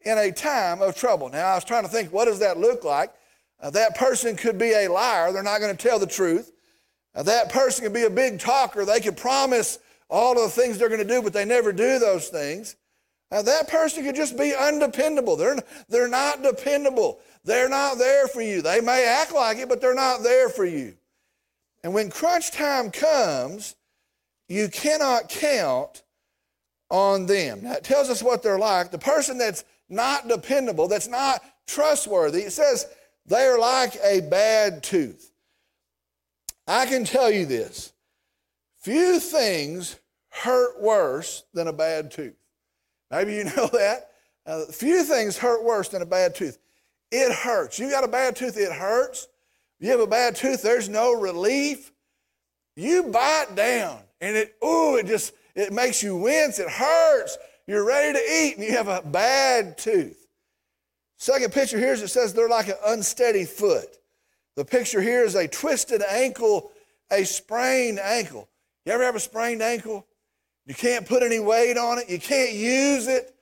in 0.00 0.18
a 0.18 0.32
time 0.32 0.82
of 0.82 0.96
trouble. 0.96 1.28
Now, 1.28 1.48
I 1.48 1.54
was 1.54 1.64
trying 1.64 1.84
to 1.84 1.88
think, 1.88 2.12
what 2.12 2.24
does 2.24 2.40
that 2.40 2.58
look 2.58 2.82
like? 2.82 3.12
Uh, 3.60 3.70
that 3.70 3.96
person 3.96 4.34
could 4.36 4.58
be 4.58 4.72
a 4.72 4.88
liar, 4.88 5.32
they're 5.32 5.42
not 5.42 5.60
going 5.60 5.76
to 5.76 5.88
tell 5.88 5.98
the 5.98 6.06
truth. 6.06 6.52
Uh, 7.14 7.22
that 7.22 7.50
person 7.50 7.84
could 7.84 7.92
be 7.92 8.04
a 8.04 8.10
big 8.10 8.40
talker, 8.40 8.84
they 8.84 9.00
could 9.00 9.16
promise 9.16 9.78
all 10.08 10.32
of 10.32 10.54
the 10.54 10.60
things 10.60 10.78
they're 10.78 10.88
going 10.88 11.06
to 11.06 11.06
do, 11.06 11.20
but 11.20 11.32
they 11.32 11.44
never 11.44 11.72
do 11.72 11.98
those 11.98 12.28
things. 12.28 12.76
Uh, 13.30 13.42
that 13.42 13.68
person 13.68 14.04
could 14.04 14.14
just 14.16 14.38
be 14.38 14.54
undependable. 14.54 15.36
They're, 15.36 15.58
they're 15.88 16.08
not 16.08 16.42
dependable. 16.42 17.20
They're 17.44 17.68
not 17.68 17.98
there 17.98 18.26
for 18.26 18.40
you. 18.40 18.62
They 18.62 18.80
may 18.80 19.06
act 19.06 19.34
like 19.34 19.58
it, 19.58 19.68
but 19.68 19.80
they're 19.80 19.94
not 19.94 20.22
there 20.22 20.48
for 20.48 20.64
you. 20.64 20.94
And 21.82 21.92
when 21.94 22.10
crunch 22.10 22.50
time 22.50 22.90
comes, 22.90 23.76
you 24.48 24.68
cannot 24.68 25.28
count 25.28 26.02
on 26.90 27.26
them. 27.26 27.64
That 27.64 27.84
tells 27.84 28.08
us 28.08 28.22
what 28.22 28.42
they're 28.42 28.58
like. 28.58 28.90
The 28.90 28.98
person 28.98 29.38
that's 29.38 29.64
not 29.88 30.28
dependable, 30.28 30.88
that's 30.88 31.08
not 31.08 31.42
trustworthy, 31.66 32.42
it 32.42 32.52
says 32.52 32.86
they're 33.26 33.58
like 33.58 33.96
a 34.02 34.20
bad 34.22 34.82
tooth. 34.82 35.30
I 36.66 36.86
can 36.86 37.04
tell 37.04 37.30
you 37.30 37.46
this 37.46 37.92
few 38.80 39.20
things 39.20 39.96
hurt 40.30 40.80
worse 40.80 41.44
than 41.52 41.68
a 41.68 41.72
bad 41.72 42.10
tooth. 42.10 42.37
Maybe 43.10 43.34
you 43.34 43.44
know 43.56 43.68
that. 43.72 44.10
Uh, 44.46 44.64
few 44.66 45.04
things 45.04 45.36
hurt 45.36 45.64
worse 45.64 45.88
than 45.88 46.02
a 46.02 46.06
bad 46.06 46.34
tooth. 46.34 46.58
It 47.10 47.32
hurts. 47.32 47.78
You 47.78 47.90
got 47.90 48.04
a 48.04 48.08
bad 48.08 48.36
tooth, 48.36 48.56
it 48.56 48.72
hurts. 48.72 49.28
You 49.80 49.90
have 49.90 50.00
a 50.00 50.06
bad 50.06 50.36
tooth, 50.36 50.62
there's 50.62 50.88
no 50.88 51.12
relief. 51.12 51.92
You 52.76 53.04
bite 53.04 53.54
down 53.54 54.00
and 54.20 54.36
it, 54.36 54.56
ooh, 54.64 54.96
it 54.96 55.06
just, 55.06 55.34
it 55.54 55.72
makes 55.72 56.02
you 56.02 56.16
wince, 56.16 56.58
it 56.58 56.68
hurts. 56.68 57.38
You're 57.66 57.84
ready 57.84 58.18
to 58.18 58.24
eat 58.24 58.56
and 58.56 58.64
you 58.64 58.72
have 58.72 58.88
a 58.88 59.02
bad 59.02 59.78
tooth. 59.78 60.26
Second 61.18 61.52
picture 61.52 61.78
here 61.78 61.92
is 61.92 62.02
it 62.02 62.08
says 62.08 62.32
they're 62.32 62.48
like 62.48 62.68
an 62.68 62.76
unsteady 62.86 63.44
foot. 63.44 63.88
The 64.56 64.64
picture 64.64 65.00
here 65.00 65.24
is 65.24 65.34
a 65.34 65.48
twisted 65.48 66.02
ankle, 66.02 66.70
a 67.10 67.24
sprained 67.24 67.98
ankle. 67.98 68.48
You 68.86 68.92
ever 68.92 69.04
have 69.04 69.16
a 69.16 69.20
sprained 69.20 69.62
ankle? 69.62 70.06
You 70.68 70.74
can't 70.74 71.06
put 71.06 71.22
any 71.22 71.40
weight 71.40 71.78
on 71.78 71.98
it, 71.98 72.10
you 72.10 72.20
can't 72.20 72.52
use 72.52 73.08
it. 73.08 73.34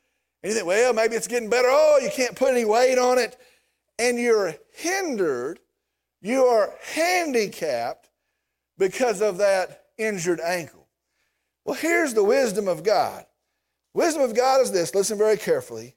And 0.42 0.50
you 0.50 0.54
think, 0.54 0.66
well, 0.66 0.94
maybe 0.94 1.16
it's 1.16 1.26
getting 1.26 1.50
better. 1.50 1.68
Oh, 1.68 1.98
you 2.00 2.08
can't 2.08 2.36
put 2.36 2.52
any 2.52 2.64
weight 2.64 2.98
on 2.98 3.18
it. 3.18 3.36
And 3.98 4.16
you're 4.16 4.54
hindered, 4.72 5.58
you 6.22 6.44
are 6.44 6.72
handicapped 6.94 8.08
because 8.78 9.20
of 9.20 9.38
that 9.38 9.86
injured 9.98 10.40
ankle. 10.40 10.86
Well, 11.64 11.74
here's 11.74 12.14
the 12.14 12.22
wisdom 12.22 12.68
of 12.68 12.84
God. 12.84 13.26
Wisdom 13.92 14.22
of 14.22 14.36
God 14.36 14.60
is 14.60 14.70
this 14.70 14.94
listen 14.94 15.18
very 15.18 15.36
carefully. 15.36 15.96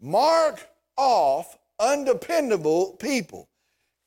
Mark 0.00 0.66
off 0.96 1.56
undependable 1.78 2.96
people. 2.98 3.48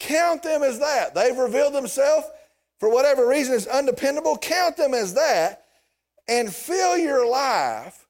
Count 0.01 0.43
them 0.43 0.63
as 0.63 0.79
that. 0.79 1.15
They've 1.15 1.37
revealed 1.37 1.73
themselves 1.73 2.27
for 2.79 2.91
whatever 2.91 3.25
reason 3.25 3.55
is 3.55 3.65
undependable. 3.65 4.37
Count 4.37 4.75
them 4.75 4.93
as 4.93 5.13
that 5.13 5.63
and 6.29 6.53
fill 6.53 6.97
your 6.97 7.27
life 7.27 8.05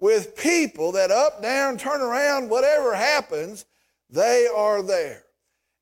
with 0.00 0.36
people 0.36 0.92
that 0.92 1.10
up, 1.10 1.42
down, 1.42 1.76
turn 1.76 2.00
around, 2.00 2.48
whatever 2.48 2.94
happens, 2.94 3.66
they 4.08 4.48
are 4.52 4.82
there. 4.82 5.24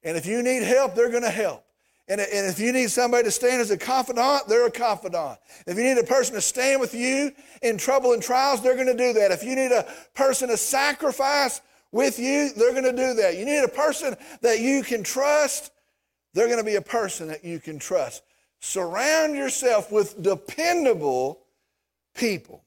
And 0.03 0.17
if 0.17 0.27
you 0.27 0.43
need 0.43 0.63
help, 0.63 0.95
they're 0.95 1.11
going 1.11 1.23
to 1.23 1.31
help. 1.31 1.63
And, 2.09 2.21
and 2.21 2.47
if 2.47 2.59
you 2.59 2.73
need 2.73 2.91
somebody 2.91 3.25
to 3.25 3.31
stand 3.31 3.61
as 3.61 3.71
a 3.71 3.79
confidant, 3.79 4.49
they're 4.49 4.67
a 4.67 4.71
confidant. 4.71 5.39
If 5.67 5.77
you 5.77 5.83
need 5.83 5.99
a 5.99 6.05
person 6.05 6.35
to 6.35 6.41
stand 6.41 6.81
with 6.81 6.95
you 6.95 7.33
in 7.63 7.79
trouble 7.79 8.13
and 8.13 8.23
trials, 8.23 8.63
they're 8.63 8.75
going 8.75 8.87
to 8.87 8.97
do 8.97 9.13
that. 9.15 9.33
If 9.33 9.43
you 9.43 9.55
need 9.57 9.73
a 9.73 9.87
person 10.15 10.49
to 10.49 10.57
sacrifice 10.57 11.61
with 11.93 12.19
you, 12.19 12.51
they're 12.57 12.73
going 12.73 12.85
to 12.85 12.93
do 12.93 13.15
that. 13.15 13.37
You 13.37 13.45
need 13.45 13.65
a 13.65 13.69
person 13.69 14.17
that 14.43 14.61
you 14.61 14.83
can 14.83 15.03
trust, 15.03 15.73
they're 16.33 16.47
going 16.47 16.59
to 16.59 16.65
be 16.65 16.77
a 16.77 16.83
person 16.83 17.29
that 17.29 17.45
you 17.45 17.59
can 17.59 17.79
trust. 17.79 18.23
Surround 18.61 19.35
yourself 19.35 19.91
with 19.91 20.21
dependable 20.23 21.41
people. 22.17 22.65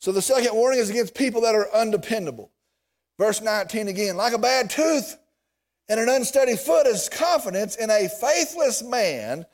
So 0.00 0.12
the 0.12 0.22
second 0.22 0.54
warning 0.54 0.80
is 0.80 0.90
against 0.90 1.14
people 1.14 1.40
that 1.42 1.54
are 1.54 1.68
undependable. 1.74 2.50
Verse 3.18 3.40
19 3.40 3.88
again, 3.88 4.16
like 4.16 4.32
a 4.32 4.38
bad 4.38 4.70
tooth 4.70 5.16
and 5.88 5.98
an 5.98 6.08
unsteady 6.08 6.56
foot 6.56 6.86
is 6.86 7.08
confidence 7.08 7.76
in 7.76 7.90
a 7.90 8.08
faithless 8.08 8.82
man 8.82 9.46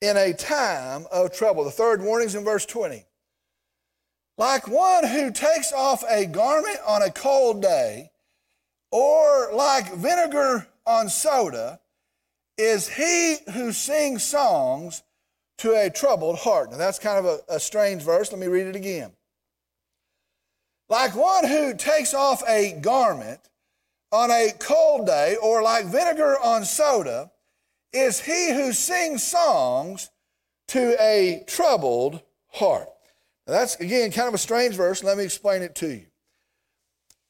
in 0.00 0.16
a 0.16 0.32
time 0.32 1.06
of 1.12 1.32
trouble. 1.32 1.64
The 1.64 1.70
third 1.70 2.02
warning 2.02 2.28
is 2.28 2.34
in 2.34 2.44
verse 2.44 2.66
20. 2.66 3.04
Like 4.38 4.68
one 4.68 5.06
who 5.06 5.30
takes 5.30 5.72
off 5.72 6.04
a 6.08 6.26
garment 6.26 6.78
on 6.86 7.02
a 7.02 7.10
cold 7.10 7.62
day, 7.62 8.10
or 8.90 9.50
like 9.54 9.94
vinegar 9.94 10.66
on 10.86 11.08
soda, 11.08 11.80
is 12.58 12.88
he 12.88 13.36
who 13.52 13.72
sings 13.72 14.22
songs 14.22 15.02
to 15.58 15.72
a 15.72 15.90
troubled 15.90 16.38
heart. 16.38 16.70
Now 16.70 16.76
that's 16.76 16.98
kind 16.98 17.18
of 17.18 17.24
a, 17.24 17.54
a 17.56 17.60
strange 17.60 18.02
verse. 18.02 18.30
Let 18.30 18.40
me 18.40 18.46
read 18.46 18.66
it 18.66 18.76
again. 18.76 19.12
Like 20.88 21.16
one 21.16 21.46
who 21.46 21.74
takes 21.74 22.14
off 22.14 22.42
a 22.48 22.78
garment 22.80 23.40
on 24.12 24.30
a 24.30 24.52
cold 24.60 25.06
day, 25.06 25.36
or 25.42 25.62
like 25.62 25.86
vinegar 25.86 26.36
on 26.42 26.64
soda, 26.64 27.30
is 27.92 28.20
he 28.20 28.52
who 28.52 28.72
sings 28.72 29.22
songs 29.22 30.10
to 30.68 30.96
a 31.00 31.42
troubled 31.46 32.22
heart. 32.48 32.88
Now 33.46 33.54
that's, 33.54 33.76
again, 33.76 34.12
kind 34.12 34.28
of 34.28 34.34
a 34.34 34.38
strange 34.38 34.76
verse. 34.76 35.02
Let 35.02 35.18
me 35.18 35.24
explain 35.24 35.62
it 35.62 35.74
to 35.76 35.88
you. 35.88 36.06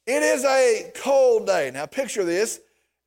It 0.07 0.23
is 0.23 0.45
a 0.45 0.93
cold 0.95 1.47
day. 1.47 1.71
Now, 1.73 1.87
picture 1.87 2.25
this. 2.25 2.61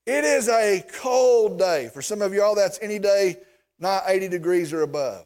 It 0.06 0.24
is 0.24 0.50
a 0.50 0.84
cold 0.94 1.60
day. 1.60 1.90
For 1.94 2.02
some 2.02 2.22
of 2.22 2.34
y'all, 2.34 2.56
that's 2.56 2.80
any 2.82 3.00
day 3.00 3.38
not 3.80 4.04
80 4.08 4.28
degrees 4.28 4.74
or 4.74 4.82
above. 4.82 5.26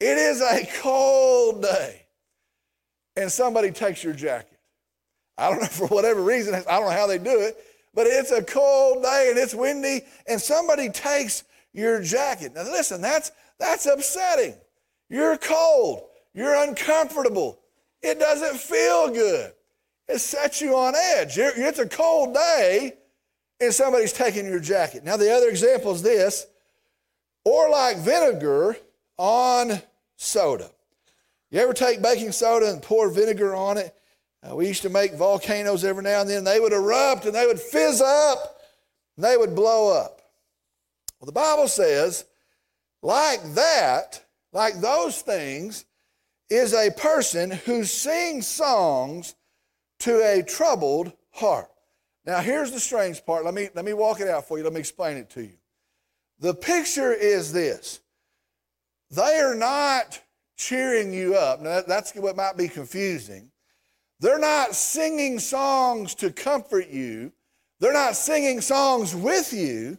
It 0.00 0.18
is 0.18 0.40
a 0.40 0.66
cold 0.82 1.62
day 1.62 2.02
and 3.16 3.30
somebody 3.30 3.70
takes 3.70 4.02
your 4.02 4.12
jacket. 4.12 4.58
I 5.38 5.50
don't 5.50 5.60
know 5.60 5.66
for 5.68 5.86
whatever 5.88 6.20
reason, 6.22 6.54
I 6.54 6.60
don't 6.60 6.84
know 6.84 6.90
how 6.90 7.06
they 7.06 7.18
do 7.18 7.40
it, 7.40 7.56
but 7.94 8.06
it's 8.06 8.30
a 8.30 8.42
cold 8.42 9.02
day 9.02 9.28
and 9.30 9.38
it's 9.38 9.54
windy, 9.54 10.02
and 10.26 10.40
somebody 10.40 10.90
takes 10.90 11.44
your 11.72 12.02
jacket. 12.02 12.54
Now 12.54 12.62
listen, 12.64 13.00
that's 13.00 13.32
that's 13.58 13.86
upsetting. 13.86 14.54
You're 15.08 15.36
cold, 15.36 16.04
you're 16.34 16.54
uncomfortable, 16.54 17.60
it 18.02 18.18
doesn't 18.18 18.58
feel 18.58 19.10
good. 19.10 19.52
It 20.06 20.18
sets 20.18 20.60
you 20.60 20.76
on 20.76 20.94
edge. 20.94 21.38
It's 21.38 21.78
a 21.78 21.88
cold 21.88 22.34
day, 22.34 22.94
and 23.60 23.72
somebody's 23.72 24.12
taking 24.12 24.46
your 24.46 24.60
jacket. 24.60 25.04
Now, 25.04 25.16
the 25.16 25.32
other 25.32 25.48
example 25.48 25.92
is 25.92 26.02
this 26.02 26.46
or 27.44 27.70
like 27.70 27.98
vinegar 27.98 28.76
on 29.16 29.80
soda. 30.16 30.70
You 31.50 31.60
ever 31.60 31.72
take 31.72 32.02
baking 32.02 32.32
soda 32.32 32.70
and 32.70 32.82
pour 32.82 33.08
vinegar 33.08 33.54
on 33.54 33.78
it? 33.78 33.94
Uh, 34.42 34.56
we 34.56 34.66
used 34.66 34.82
to 34.82 34.90
make 34.90 35.14
volcanoes 35.14 35.84
every 35.84 36.02
now 36.02 36.20
and 36.20 36.28
then. 36.28 36.44
They 36.44 36.60
would 36.60 36.72
erupt 36.72 37.26
and 37.26 37.34
they 37.34 37.46
would 37.46 37.60
fizz 37.60 38.00
up 38.00 38.60
and 39.16 39.24
they 39.24 39.36
would 39.36 39.54
blow 39.54 39.92
up. 39.96 40.20
Well, 41.20 41.26
the 41.26 41.32
Bible 41.32 41.68
says, 41.68 42.24
like 43.02 43.40
that, 43.54 44.24
like 44.52 44.80
those 44.80 45.22
things, 45.22 45.84
is 46.50 46.74
a 46.74 46.90
person 46.90 47.50
who 47.50 47.84
sings 47.84 48.46
songs 48.46 49.34
to 50.00 50.20
a 50.20 50.42
troubled 50.42 51.12
heart. 51.30 51.70
Now, 52.26 52.40
here's 52.40 52.72
the 52.72 52.80
strange 52.80 53.24
part. 53.24 53.44
Let 53.44 53.54
me, 53.54 53.68
let 53.74 53.84
me 53.84 53.92
walk 53.92 54.20
it 54.20 54.28
out 54.28 54.48
for 54.48 54.56
you. 54.56 54.64
Let 54.64 54.72
me 54.72 54.80
explain 54.80 55.16
it 55.16 55.30
to 55.30 55.42
you. 55.42 55.56
The 56.40 56.54
picture 56.54 57.12
is 57.12 57.52
this 57.52 58.00
they 59.10 59.38
are 59.38 59.54
not 59.54 60.20
cheering 60.56 61.12
you 61.12 61.36
up. 61.36 61.60
Now, 61.60 61.82
that's 61.86 62.14
what 62.14 62.36
might 62.36 62.56
be 62.56 62.68
confusing. 62.68 63.50
They're 64.20 64.38
not 64.38 64.74
singing 64.74 65.38
songs 65.38 66.14
to 66.16 66.30
comfort 66.30 66.88
you, 66.88 67.32
they're 67.80 67.92
not 67.92 68.16
singing 68.16 68.60
songs 68.60 69.14
with 69.14 69.52
you. 69.52 69.98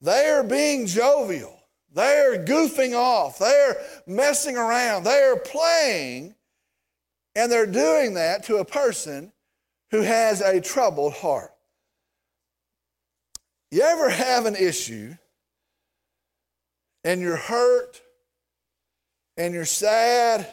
They 0.00 0.26
are 0.30 0.42
being 0.42 0.86
jovial. 0.86 1.56
They're 1.94 2.44
goofing 2.44 2.94
off. 2.94 3.38
They're 3.38 3.76
messing 4.06 4.56
around. 4.56 5.04
They're 5.04 5.36
playing. 5.36 6.34
And 7.36 7.52
they're 7.52 7.66
doing 7.66 8.14
that 8.14 8.44
to 8.44 8.56
a 8.56 8.64
person 8.64 9.32
who 9.92 10.00
has 10.00 10.40
a 10.40 10.60
troubled 10.60 11.12
heart. 11.12 11.52
You 13.70 13.82
ever 13.82 14.10
have 14.10 14.46
an 14.46 14.56
issue 14.56 15.14
and 17.04 17.20
you're 17.20 17.36
hurt 17.36 18.02
and 19.36 19.54
you're 19.54 19.64
sad 19.64 20.46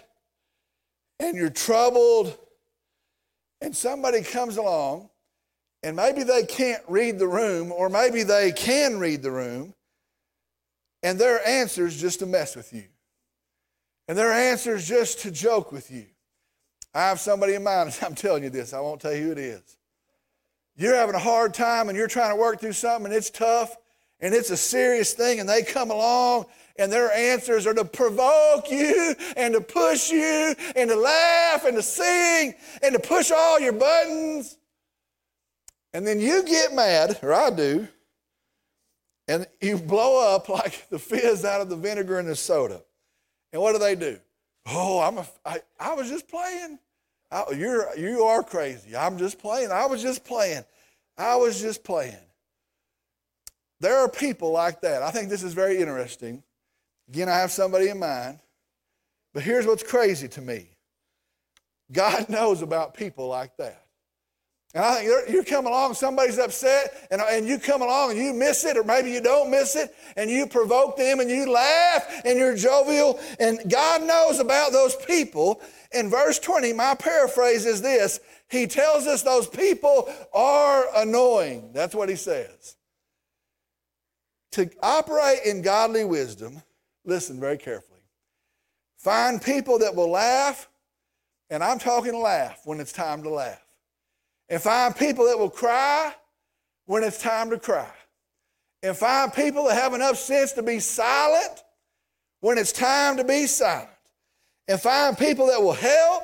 and 1.20 1.36
you're 1.36 1.50
troubled, 1.50 2.38
and 3.60 3.76
somebody 3.76 4.22
comes 4.22 4.56
along, 4.56 5.10
and 5.84 5.96
maybe 5.96 6.24
they 6.24 6.44
can't 6.44 6.82
read 6.88 7.20
the 7.20 7.28
room, 7.28 7.74
or 7.74 7.90
maybe 7.90 8.24
they 8.24 8.54
can 8.54 9.00
read 9.00 9.22
the 9.22 9.32
room, 9.32 9.74
and 11.04 11.20
their 11.20 11.46
answer 11.46 11.86
is 11.86 12.00
just 12.00 12.20
to 12.20 12.26
mess 12.26 12.56
with 12.56 12.72
you. 12.72 12.86
And 14.08 14.18
their 14.18 14.32
answer 14.32 14.76
is 14.76 14.88
just 14.88 15.20
to 15.20 15.32
joke 15.32 15.74
with 15.74 15.92
you. 15.92 16.06
I 16.94 17.02
have 17.08 17.20
somebody 17.20 17.56
in 17.56 17.64
mind, 17.64 17.98
I'm 18.04 18.16
telling 18.16 18.44
you 18.44 18.50
this, 18.50 18.74
I 18.74 18.80
won't 18.80 19.02
tell 19.02 19.14
you 19.14 19.24
who 19.24 19.32
it 19.32 19.38
is. 19.38 19.78
You're 20.76 20.96
having 20.96 21.16
a 21.16 21.20
hard 21.20 21.54
time 21.54 21.90
and 21.90 21.98
you're 21.98 22.08
trying 22.08 22.32
to 22.32 22.40
work 22.40 22.62
through 22.62 22.74
something 22.74 23.08
and 23.08 23.16
it's 23.16 23.30
tough 23.30 23.76
and 24.22 24.34
it's 24.34 24.50
a 24.50 24.58
serious 24.58 25.14
thing, 25.14 25.40
and 25.40 25.48
they 25.48 25.64
come 25.64 25.92
along 25.92 26.46
and 26.78 26.92
their 26.92 27.12
answers 27.14 27.66
are 27.66 27.74
to 27.74 27.86
provoke 27.86 28.70
you 28.72 29.16
and 29.38 29.54
to 29.54 29.62
push 29.62 30.10
you 30.10 30.56
and 30.76 30.90
to 30.90 30.96
laugh 30.96 31.66
and 31.66 31.78
to 31.78 31.84
sing 31.84 32.54
and 32.82 32.94
to 32.94 33.00
push 33.00 33.32
all 33.32 33.60
your 33.60 33.74
buttons. 33.74 34.58
And 35.94 36.06
then 36.06 36.20
you 36.20 36.44
get 36.44 36.74
mad, 36.74 37.20
or 37.24 37.34
I 37.34 37.50
do, 37.50 37.88
and 39.28 39.48
you 39.62 39.78
blow 39.78 40.36
up 40.36 40.50
like 40.50 40.90
the 40.90 41.00
fizz 41.00 41.46
out 41.46 41.62
of 41.62 41.70
the 41.70 41.76
vinegar 41.76 42.20
in 42.20 42.26
the 42.26 42.36
soda. 42.36 42.82
And 43.52 43.62
what 43.62 43.74
do 43.74 43.80
they 43.80 43.96
do? 43.96 44.20
Oh, 44.72 45.00
I'm 45.00 45.18
a, 45.18 45.28
I, 45.46 45.62
I 45.80 45.94
was 45.94 46.10
just 46.10 46.28
playing. 46.28 46.80
I, 47.32 47.46
you're, 47.56 47.96
you 47.98 48.24
are 48.24 48.44
crazy. 48.44 48.96
I'm 48.96 49.18
just 49.18 49.40
playing. 49.40 49.72
I 49.72 49.86
was 49.86 50.02
just 50.02 50.24
playing. 50.24 50.64
I 51.18 51.36
was 51.36 51.62
just 51.62 51.84
playing. 51.84 52.16
There 53.80 53.98
are 53.98 54.10
people 54.10 54.52
like 54.52 54.82
that. 54.82 55.02
I 55.02 55.12
think 55.12 55.30
this 55.30 55.44
is 55.44 55.54
very 55.54 55.78
interesting. 55.78 56.44
Again, 57.08 57.30
I 57.30 57.38
have 57.38 57.52
somebody 57.52 57.90
in 57.90 58.00
mind. 58.00 58.40
But 59.34 59.44
here's 59.44 59.66
what's 59.66 59.84
crazy 59.84 60.28
to 60.30 60.42
me 60.42 60.70
God 61.92 62.30
knows 62.30 62.62
about 62.62 62.94
people 62.94 63.28
like 63.28 63.56
that. 63.58 63.84
And 64.76 64.86
I 64.86 64.96
think 64.96 65.30
you're, 65.30 65.44
come 65.44 65.66
along, 65.66 65.96
somebody's 65.96 66.38
upset, 66.38 67.08
and, 67.10 67.22
and 67.22 67.48
you 67.48 67.58
come 67.58 67.82
along 67.82 68.12
and 68.12 68.20
you 68.20 68.34
miss 68.34 68.64
it, 68.66 68.78
or 68.78 68.84
maybe 68.84 69.10
you 69.10 69.20
don't 69.20 69.50
miss 69.50 69.76
it, 69.76 69.96
and 70.16 70.30
you 70.30 70.46
provoke 70.46 70.96
them 70.96 71.20
and 71.20 71.30
you 71.30 71.52
laugh 71.52 72.22
and 72.24 72.38
you're 72.38 72.56
jovial, 72.56 73.20
and 73.40 73.60
God 73.70 74.04
knows 74.04 74.40
about 74.40 74.72
those 74.72 74.96
people. 74.96 75.60
In 75.92 76.08
verse 76.08 76.38
20, 76.38 76.74
my 76.74 76.94
paraphrase 76.94 77.66
is 77.66 77.82
this 77.82 78.20
He 78.48 78.68
tells 78.68 79.08
us 79.08 79.24
those 79.24 79.48
people 79.48 80.08
are 80.34 80.86
annoying. 80.96 81.72
That's 81.74 81.96
what 81.96 82.10
He 82.10 82.16
says. 82.16 82.76
To 84.52 84.70
operate 84.84 85.40
in 85.46 85.64
godly 85.64 86.04
wisdom, 86.04 86.62
listen 87.06 87.40
very 87.40 87.58
carefully. 87.58 88.02
Find 88.98 89.42
people 89.42 89.80
that 89.80 89.96
will 89.96 90.12
laugh, 90.12 90.70
and 91.50 91.64
I'm 91.64 91.80
talking 91.80 92.22
laugh 92.22 92.62
when 92.66 92.80
it's 92.80 92.92
time 92.92 93.24
to 93.24 93.30
laugh 93.32 93.64
and 94.50 94.62
find 94.62 94.96
people 94.96 95.26
that 95.28 95.38
will 95.38 95.50
cry 95.50 96.14
when 96.86 97.04
it's 97.04 97.22
time 97.22 97.50
to 97.52 97.60
cry. 97.60 97.92
And 98.82 98.96
find 98.96 99.34
people 99.34 99.66
that 99.66 99.76
have 99.76 99.94
enough 99.94 100.18
sense 100.18 100.54
to 100.54 100.64
be 100.64 100.80
silent 100.80 101.64
when 102.40 102.58
it's 102.58 102.72
time 102.72 103.18
to 103.18 103.24
be 103.24 103.46
silent. 103.46 103.90
And 104.68 104.80
find 104.80 105.18
people 105.18 105.48
that 105.48 105.62
will 105.62 105.74
help 105.74 106.24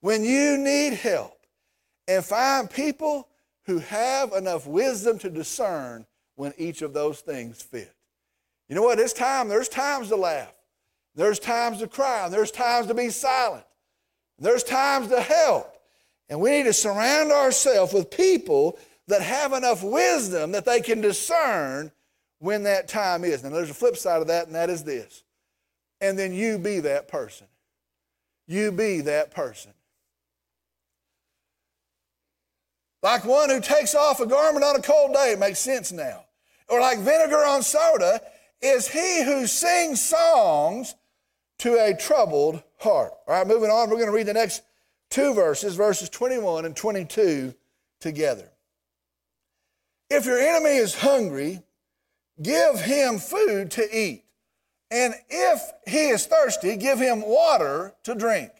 when 0.00 0.24
you 0.24 0.56
need 0.56 0.94
help. 0.94 1.36
And 2.08 2.24
find 2.24 2.70
people 2.70 3.28
who 3.66 3.78
have 3.78 4.32
enough 4.32 4.66
wisdom 4.66 5.18
to 5.20 5.30
discern 5.30 6.06
when 6.36 6.52
each 6.58 6.82
of 6.82 6.92
those 6.92 7.20
things 7.20 7.62
fit. 7.62 7.94
You 8.68 8.74
know 8.74 8.82
what? 8.82 8.98
It's 8.98 9.12
time. 9.12 9.48
There's 9.48 9.68
times 9.68 10.08
to 10.08 10.16
laugh. 10.16 10.52
There's 11.14 11.38
times 11.38 11.78
to 11.78 11.86
cry. 11.86 12.28
There's 12.28 12.50
times 12.50 12.86
to 12.88 12.94
be 12.94 13.10
silent. 13.10 13.64
There's 14.38 14.64
times 14.64 15.08
to 15.08 15.20
help. 15.20 15.73
And 16.28 16.40
we 16.40 16.50
need 16.50 16.64
to 16.64 16.72
surround 16.72 17.32
ourselves 17.32 17.92
with 17.92 18.10
people 18.10 18.78
that 19.08 19.20
have 19.20 19.52
enough 19.52 19.82
wisdom 19.82 20.52
that 20.52 20.64
they 20.64 20.80
can 20.80 21.00
discern 21.00 21.92
when 22.38 22.62
that 22.64 22.88
time 22.88 23.24
is. 23.24 23.42
Now, 23.42 23.50
there's 23.50 23.70
a 23.70 23.74
flip 23.74 23.96
side 23.96 24.20
of 24.20 24.28
that, 24.28 24.46
and 24.46 24.54
that 24.54 24.70
is 24.70 24.84
this. 24.84 25.22
And 26.00 26.18
then 26.18 26.32
you 26.32 26.58
be 26.58 26.80
that 26.80 27.08
person. 27.08 27.46
You 28.46 28.72
be 28.72 29.02
that 29.02 29.30
person. 29.30 29.72
Like 33.02 33.24
one 33.24 33.50
who 33.50 33.60
takes 33.60 33.94
off 33.94 34.20
a 34.20 34.26
garment 34.26 34.64
on 34.64 34.76
a 34.76 34.82
cold 34.82 35.12
day, 35.12 35.32
it 35.32 35.38
makes 35.38 35.58
sense 35.58 35.92
now. 35.92 36.24
Or 36.68 36.80
like 36.80 36.98
vinegar 37.00 37.44
on 37.44 37.62
soda, 37.62 38.20
is 38.62 38.88
he 38.88 39.22
who 39.22 39.46
sings 39.46 40.00
songs 40.00 40.94
to 41.58 41.74
a 41.74 41.94
troubled 41.94 42.62
heart. 42.78 43.12
All 43.26 43.34
right, 43.34 43.46
moving 43.46 43.70
on, 43.70 43.90
we're 43.90 43.96
going 43.96 44.08
to 44.08 44.12
read 44.12 44.26
the 44.26 44.32
next 44.32 44.62
two 45.14 45.32
verses, 45.32 45.76
verses 45.76 46.10
21 46.10 46.64
and 46.64 46.74
22 46.74 47.54
together. 48.00 48.50
If 50.10 50.26
your 50.26 50.40
enemy 50.40 50.70
is 50.70 50.96
hungry, 50.96 51.62
give 52.42 52.80
him 52.80 53.18
food 53.18 53.70
to 53.72 53.96
eat. 53.96 54.24
And 54.90 55.14
if 55.30 55.60
he 55.86 56.08
is 56.08 56.26
thirsty, 56.26 56.76
give 56.76 56.98
him 56.98 57.22
water 57.22 57.94
to 58.02 58.16
drink. 58.16 58.50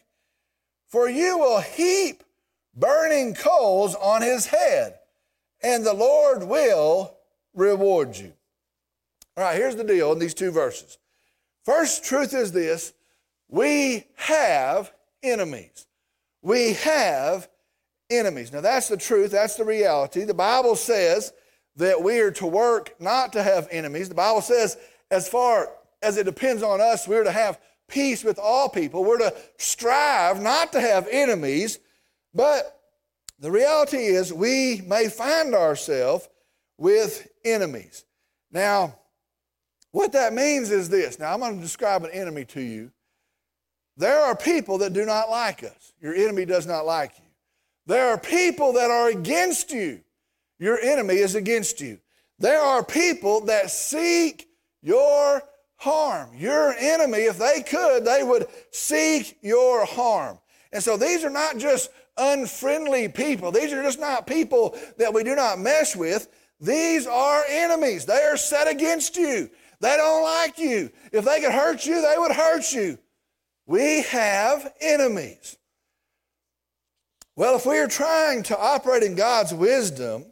For 0.87 1.09
you 1.09 1.37
will 1.37 1.59
heap 1.59 2.23
burning 2.73 3.35
coals 3.35 3.93
on 3.93 4.21
his 4.21 4.45
head, 4.45 4.99
and 5.61 5.85
the 5.85 5.93
Lord 5.93 6.43
will 6.43 7.17
reward 7.53 8.15
you. 8.15 8.31
All 9.35 9.43
right, 9.43 9.57
here's 9.57 9.75
the 9.75 9.83
deal 9.83 10.13
in 10.13 10.19
these 10.19 10.33
two 10.33 10.51
verses. 10.51 10.99
First 11.65 12.05
truth 12.05 12.33
is 12.33 12.53
this 12.53 12.93
we 13.49 14.05
have 14.15 14.93
enemies 15.21 15.85
we 16.45 16.73
have 16.73 17.49
enemies. 18.11 18.53
Now, 18.53 18.61
that's 18.61 18.87
the 18.87 18.97
truth, 18.97 19.31
that's 19.31 19.55
the 19.55 19.65
reality. 19.65 20.25
The 20.25 20.33
Bible 20.35 20.75
says 20.75 21.33
that 21.75 22.03
we 22.03 22.19
are 22.19 22.29
to 22.33 22.45
work 22.45 22.93
not 22.99 23.33
to 23.33 23.41
have 23.41 23.67
enemies. 23.71 24.09
The 24.09 24.15
Bible 24.15 24.41
says, 24.41 24.77
as 25.09 25.27
far 25.27 25.71
as 26.03 26.17
it 26.17 26.25
depends 26.25 26.61
on 26.61 26.81
us, 26.81 27.07
we're 27.07 27.23
to 27.23 27.31
have 27.31 27.59
peace 27.87 28.23
with 28.23 28.37
all 28.37 28.69
people. 28.69 29.03
We're 29.03 29.17
to 29.17 29.33
strive 29.57 30.39
not 30.39 30.71
to 30.73 30.81
have 30.81 31.07
enemies, 31.09 31.79
but 32.31 32.79
the 33.39 33.49
reality 33.49 34.05
is 34.05 34.31
we 34.31 34.83
may 34.85 35.09
find 35.09 35.55
ourselves 35.55 36.29
with 36.77 37.27
enemies. 37.43 38.05
Now, 38.51 38.99
what 39.91 40.11
that 40.11 40.31
means 40.31 40.69
is 40.69 40.89
this. 40.89 41.17
Now, 41.17 41.33
I'm 41.33 41.39
going 41.39 41.55
to 41.55 41.61
describe 41.61 42.03
an 42.03 42.11
enemy 42.11 42.45
to 42.45 42.61
you. 42.61 42.91
There 43.97 44.19
are 44.19 44.35
people 44.35 44.79
that 44.79 44.93
do 44.93 45.05
not 45.05 45.29
like 45.29 45.63
us. 45.63 45.93
Your 46.01 46.13
enemy 46.13 46.45
does 46.45 46.65
not 46.65 46.85
like 46.85 47.11
you. 47.17 47.25
There 47.87 48.09
are 48.09 48.17
people 48.17 48.73
that 48.73 48.91
are 48.91 49.09
against 49.09 49.71
you. 49.71 50.01
Your 50.59 50.79
enemy 50.79 51.15
is 51.15 51.35
against 51.35 51.81
you. 51.81 51.99
There 52.39 52.59
are 52.59 52.83
people 52.83 53.41
that 53.45 53.69
seek 53.71 54.47
your 54.81 55.41
harm. 55.77 56.29
Your 56.35 56.73
enemy, 56.73 57.19
if 57.19 57.37
they 57.37 57.61
could, 57.61 58.05
they 58.05 58.23
would 58.23 58.47
seek 58.71 59.37
your 59.41 59.85
harm. 59.85 60.39
And 60.71 60.83
so 60.83 60.97
these 60.97 61.23
are 61.23 61.29
not 61.29 61.57
just 61.57 61.89
unfriendly 62.17 63.07
people. 63.09 63.51
These 63.51 63.71
are 63.71 63.83
just 63.83 63.99
not 63.99 64.27
people 64.27 64.77
that 64.97 65.13
we 65.13 65.23
do 65.23 65.35
not 65.35 65.59
mess 65.59 65.95
with. 65.95 66.27
These 66.59 67.07
are 67.07 67.43
enemies. 67.49 68.05
They 68.05 68.23
are 68.23 68.37
set 68.37 68.67
against 68.67 69.15
you. 69.17 69.49
They 69.79 69.95
don't 69.97 70.23
like 70.23 70.57
you. 70.57 70.89
If 71.11 71.25
they 71.25 71.41
could 71.41 71.51
hurt 71.51 71.85
you, 71.85 72.01
they 72.01 72.15
would 72.17 72.31
hurt 72.31 72.71
you. 72.73 72.97
We 73.65 74.03
have 74.03 74.71
enemies. 74.79 75.57
Well, 77.35 77.55
if 77.55 77.65
we 77.65 77.77
are 77.79 77.87
trying 77.87 78.43
to 78.43 78.57
operate 78.57 79.03
in 79.03 79.15
God's 79.15 79.53
wisdom, 79.53 80.25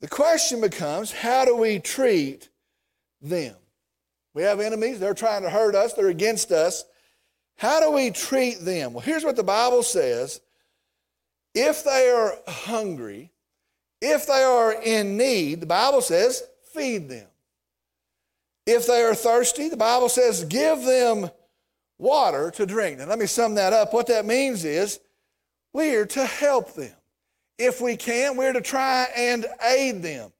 the 0.00 0.08
question 0.08 0.60
becomes 0.60 1.12
how 1.12 1.44
do 1.44 1.56
we 1.56 1.78
treat 1.78 2.48
them? 3.20 3.54
We 4.32 4.42
have 4.42 4.60
enemies, 4.60 5.00
they're 5.00 5.12
trying 5.12 5.42
to 5.42 5.50
hurt 5.50 5.74
us, 5.74 5.92
they're 5.92 6.08
against 6.08 6.52
us. 6.52 6.84
How 7.56 7.80
do 7.80 7.90
we 7.90 8.10
treat 8.10 8.60
them? 8.60 8.94
Well, 8.94 9.02
here's 9.02 9.24
what 9.24 9.36
the 9.36 9.42
Bible 9.42 9.82
says 9.82 10.40
if 11.54 11.84
they 11.84 12.08
are 12.08 12.38
hungry, 12.46 13.32
if 14.00 14.26
they 14.26 14.42
are 14.42 14.72
in 14.72 15.16
need, 15.16 15.60
the 15.60 15.66
Bible 15.66 16.00
says, 16.00 16.42
feed 16.72 17.08
them. 17.08 17.26
If 18.66 18.86
they 18.86 19.02
are 19.02 19.14
thirsty, 19.14 19.68
the 19.68 19.76
Bible 19.76 20.08
says, 20.08 20.44
give 20.44 20.84
them 20.84 21.30
water 22.00 22.50
to 22.52 22.66
drink. 22.66 22.98
Now, 22.98 23.06
let 23.06 23.18
me 23.18 23.26
sum 23.26 23.54
that 23.56 23.72
up. 23.72 23.92
What 23.92 24.06
that 24.06 24.24
means 24.24 24.64
is 24.64 25.00
we're 25.72 26.06
to 26.06 26.24
help 26.24 26.74
them. 26.74 26.94
If 27.58 27.80
we 27.80 27.96
can, 27.96 28.36
we're 28.36 28.54
to 28.54 28.62
try 28.62 29.06
and 29.16 29.46
aid 29.62 30.02
them. 30.02 30.32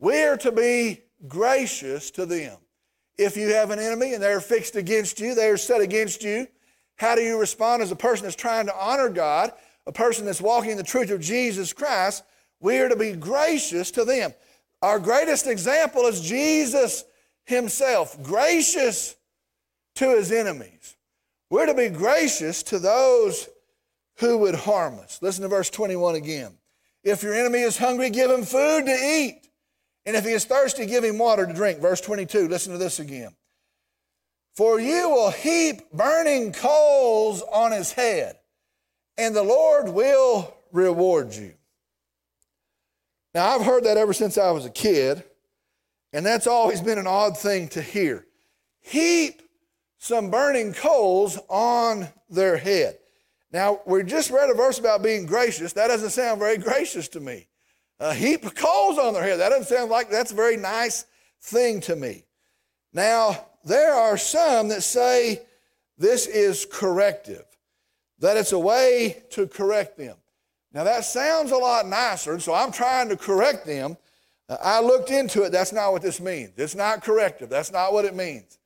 We're 0.00 0.36
to 0.38 0.52
be 0.52 1.02
gracious 1.26 2.10
to 2.12 2.26
them. 2.26 2.56
If 3.16 3.36
you 3.36 3.54
have 3.54 3.70
an 3.70 3.78
enemy 3.78 4.14
and 4.14 4.22
they're 4.22 4.40
fixed 4.40 4.76
against 4.76 5.20
you, 5.20 5.34
they're 5.34 5.56
set 5.56 5.80
against 5.80 6.22
you, 6.22 6.46
how 6.96 7.14
do 7.14 7.22
you 7.22 7.38
respond 7.38 7.82
as 7.82 7.92
a 7.92 7.96
person 7.96 8.24
that's 8.24 8.36
trying 8.36 8.66
to 8.66 8.76
honor 8.76 9.08
God, 9.08 9.52
a 9.86 9.92
person 9.92 10.26
that's 10.26 10.40
walking 10.40 10.72
in 10.72 10.76
the 10.76 10.82
truth 10.82 11.10
of 11.10 11.20
Jesus 11.20 11.72
Christ? 11.72 12.24
We 12.60 12.78
are 12.78 12.88
to 12.88 12.96
be 12.96 13.12
gracious 13.12 13.92
to 13.92 14.04
them. 14.04 14.34
Our 14.82 14.98
greatest 14.98 15.46
example 15.46 16.06
is 16.06 16.20
Jesus 16.20 17.04
himself, 17.44 18.20
gracious 18.22 19.16
to 19.98 20.16
his 20.16 20.30
enemies. 20.32 20.96
We're 21.50 21.66
to 21.66 21.74
be 21.74 21.88
gracious 21.88 22.62
to 22.64 22.78
those 22.78 23.48
who 24.18 24.38
would 24.38 24.54
harm 24.54 24.98
us. 24.98 25.20
Listen 25.22 25.42
to 25.42 25.48
verse 25.48 25.70
21 25.70 26.14
again. 26.14 26.52
If 27.02 27.22
your 27.22 27.34
enemy 27.34 27.60
is 27.60 27.78
hungry, 27.78 28.10
give 28.10 28.30
him 28.30 28.44
food 28.44 28.86
to 28.86 28.92
eat. 28.92 29.48
And 30.06 30.16
if 30.16 30.24
he 30.24 30.32
is 30.32 30.44
thirsty, 30.44 30.86
give 30.86 31.04
him 31.04 31.18
water 31.18 31.46
to 31.46 31.52
drink. 31.52 31.80
Verse 31.80 32.00
22, 32.00 32.48
listen 32.48 32.72
to 32.72 32.78
this 32.78 32.98
again. 33.00 33.34
For 34.56 34.80
you 34.80 35.08
will 35.08 35.30
heap 35.30 35.90
burning 35.92 36.52
coals 36.52 37.42
on 37.42 37.72
his 37.72 37.92
head, 37.92 38.36
and 39.16 39.34
the 39.34 39.42
Lord 39.42 39.88
will 39.88 40.54
reward 40.72 41.34
you. 41.34 41.54
Now, 43.34 43.54
I've 43.54 43.64
heard 43.64 43.84
that 43.84 43.96
ever 43.96 44.12
since 44.12 44.36
I 44.36 44.50
was 44.50 44.64
a 44.64 44.70
kid, 44.70 45.22
and 46.12 46.24
that's 46.26 46.46
always 46.46 46.80
been 46.80 46.98
an 46.98 47.06
odd 47.06 47.38
thing 47.38 47.68
to 47.68 47.82
hear. 47.82 48.26
Heap 48.80 49.42
some 49.98 50.30
burning 50.30 50.72
coals 50.72 51.38
on 51.48 52.08
their 52.30 52.56
head. 52.56 52.98
Now, 53.52 53.80
we 53.86 54.02
just 54.02 54.30
read 54.30 54.50
a 54.50 54.54
verse 54.54 54.78
about 54.78 55.02
being 55.02 55.26
gracious. 55.26 55.72
That 55.72 55.88
doesn't 55.88 56.10
sound 56.10 56.38
very 56.38 56.58
gracious 56.58 57.08
to 57.08 57.20
me. 57.20 57.48
A 57.98 58.14
heap 58.14 58.44
of 58.44 58.54
coals 58.54 58.98
on 58.98 59.14
their 59.14 59.22
head. 59.22 59.40
That 59.40 59.48
doesn't 59.48 59.74
sound 59.74 59.90
like 59.90 60.10
that's 60.10 60.32
a 60.32 60.36
very 60.36 60.56
nice 60.56 61.06
thing 61.40 61.80
to 61.82 61.96
me. 61.96 62.24
Now, 62.92 63.46
there 63.64 63.92
are 63.92 64.16
some 64.16 64.68
that 64.68 64.82
say 64.82 65.42
this 65.96 66.26
is 66.26 66.66
corrective, 66.70 67.44
that 68.20 68.36
it's 68.36 68.52
a 68.52 68.58
way 68.58 69.22
to 69.30 69.46
correct 69.46 69.98
them. 69.98 70.16
Now, 70.72 70.84
that 70.84 71.04
sounds 71.04 71.50
a 71.50 71.56
lot 71.56 71.88
nicer, 71.88 72.38
so 72.38 72.54
I'm 72.54 72.70
trying 72.70 73.08
to 73.08 73.16
correct 73.16 73.66
them. 73.66 73.96
Uh, 74.48 74.58
I 74.62 74.80
looked 74.80 75.10
into 75.10 75.42
it. 75.42 75.50
That's 75.50 75.72
not 75.72 75.92
what 75.92 76.02
this 76.02 76.20
means. 76.20 76.52
It's 76.56 76.74
not 76.74 77.02
corrective. 77.02 77.48
That's 77.48 77.72
not 77.72 77.92
what 77.92 78.04
it 78.04 78.14
means. 78.14 78.57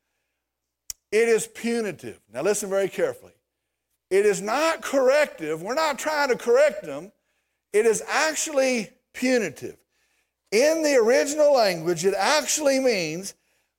It 1.12 1.28
is 1.28 1.46
punitive. 1.46 2.18
Now, 2.32 2.42
listen 2.42 2.70
very 2.70 2.88
carefully. 2.88 3.32
It 4.10 4.26
is 4.26 4.40
not 4.40 4.82
corrective. 4.82 5.62
We're 5.62 5.74
not 5.74 5.98
trying 5.98 6.30
to 6.30 6.36
correct 6.36 6.84
them. 6.84 7.12
It 7.72 7.86
is 7.86 8.02
actually 8.08 8.90
punitive. 9.12 9.76
In 10.50 10.82
the 10.82 10.96
original 10.96 11.54
language, 11.54 12.04
it 12.04 12.14
actually 12.16 12.78
means 12.80 13.34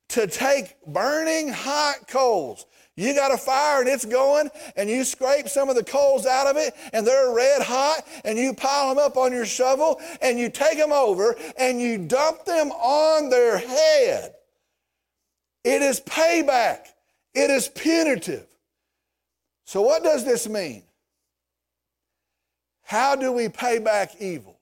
to 0.08 0.26
take 0.26 0.76
burning 0.86 1.48
hot 1.48 2.08
coals. 2.08 2.66
You 2.96 3.14
got 3.14 3.32
a 3.32 3.36
fire 3.36 3.80
and 3.80 3.88
it's 3.88 4.04
going, 4.04 4.50
and 4.76 4.88
you 4.88 5.02
scrape 5.02 5.48
some 5.48 5.68
of 5.68 5.74
the 5.74 5.82
coals 5.82 6.26
out 6.26 6.46
of 6.46 6.56
it, 6.56 6.74
and 6.92 7.04
they're 7.04 7.32
red 7.32 7.62
hot, 7.62 8.06
and 8.24 8.38
you 8.38 8.54
pile 8.54 8.94
them 8.94 9.04
up 9.04 9.16
on 9.16 9.32
your 9.32 9.46
shovel, 9.46 10.00
and 10.22 10.38
you 10.38 10.48
take 10.48 10.78
them 10.78 10.92
over, 10.92 11.34
and 11.58 11.80
you 11.80 11.98
dump 11.98 12.44
them 12.44 12.70
on 12.70 13.30
their 13.30 13.58
head. 13.58 14.34
It 15.64 15.82
is 15.82 16.00
payback, 16.00 16.86
it 17.34 17.50
is 17.50 17.68
punitive. 17.68 18.46
So, 19.64 19.82
what 19.82 20.02
does 20.02 20.24
this 20.24 20.48
mean? 20.48 20.84
How 22.82 23.16
do 23.16 23.32
we 23.32 23.48
pay 23.48 23.78
back 23.78 24.12
evil? 24.20 24.58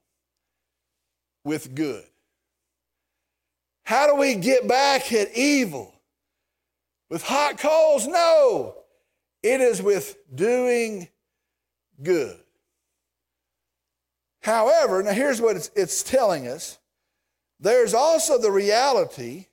With 1.43 1.75
good. 1.75 2.05
How 3.83 4.07
do 4.07 4.15
we 4.15 4.35
get 4.35 4.67
back 4.67 5.11
at 5.11 5.35
evil? 5.35 5.93
With 7.09 7.21
hot 7.21 7.57
coals? 7.57 8.07
No. 8.07 8.75
It 9.43 9.59
is 9.59 9.81
with 9.81 10.15
doing 10.33 11.09
good. 12.01 12.39
However, 14.41 15.03
now 15.03 15.11
here's 15.11 15.41
what 15.41 15.57
it's, 15.57 15.69
it's 15.75 16.01
telling 16.01 16.47
us 16.47 16.77
there's 17.59 17.93
also 17.93 18.37
the 18.37 18.51
reality 18.51 19.47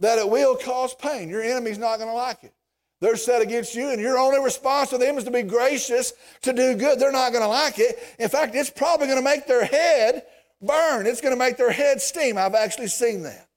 that 0.00 0.18
it 0.18 0.28
will 0.28 0.56
cause 0.56 0.94
pain. 0.94 1.28
Your 1.28 1.42
enemy's 1.42 1.78
not 1.78 1.98
going 1.98 2.08
to 2.08 2.14
like 2.14 2.42
it. 2.42 2.52
They're 3.00 3.16
set 3.16 3.40
against 3.40 3.74
you, 3.74 3.90
and 3.90 4.00
your 4.00 4.18
only 4.18 4.40
response 4.40 4.90
to 4.90 4.98
them 4.98 5.16
is 5.16 5.24
to 5.24 5.30
be 5.30 5.42
gracious, 5.42 6.12
to 6.42 6.52
do 6.52 6.74
good. 6.74 6.98
They're 6.98 7.12
not 7.12 7.32
going 7.32 7.42
to 7.42 7.48
like 7.48 7.78
it. 7.78 7.98
In 8.18 8.28
fact, 8.28 8.54
it's 8.54 8.68
probably 8.68 9.06
going 9.06 9.18
to 9.18 9.24
make 9.24 9.46
their 9.46 9.64
head 9.64 10.24
burn. 10.60 11.06
It's 11.06 11.22
going 11.22 11.34
to 11.34 11.38
make 11.38 11.56
their 11.56 11.70
head 11.70 12.02
steam. 12.02 12.36
I've 12.36 12.54
actually 12.54 12.88
seen 12.88 13.22
that. 13.22 13.48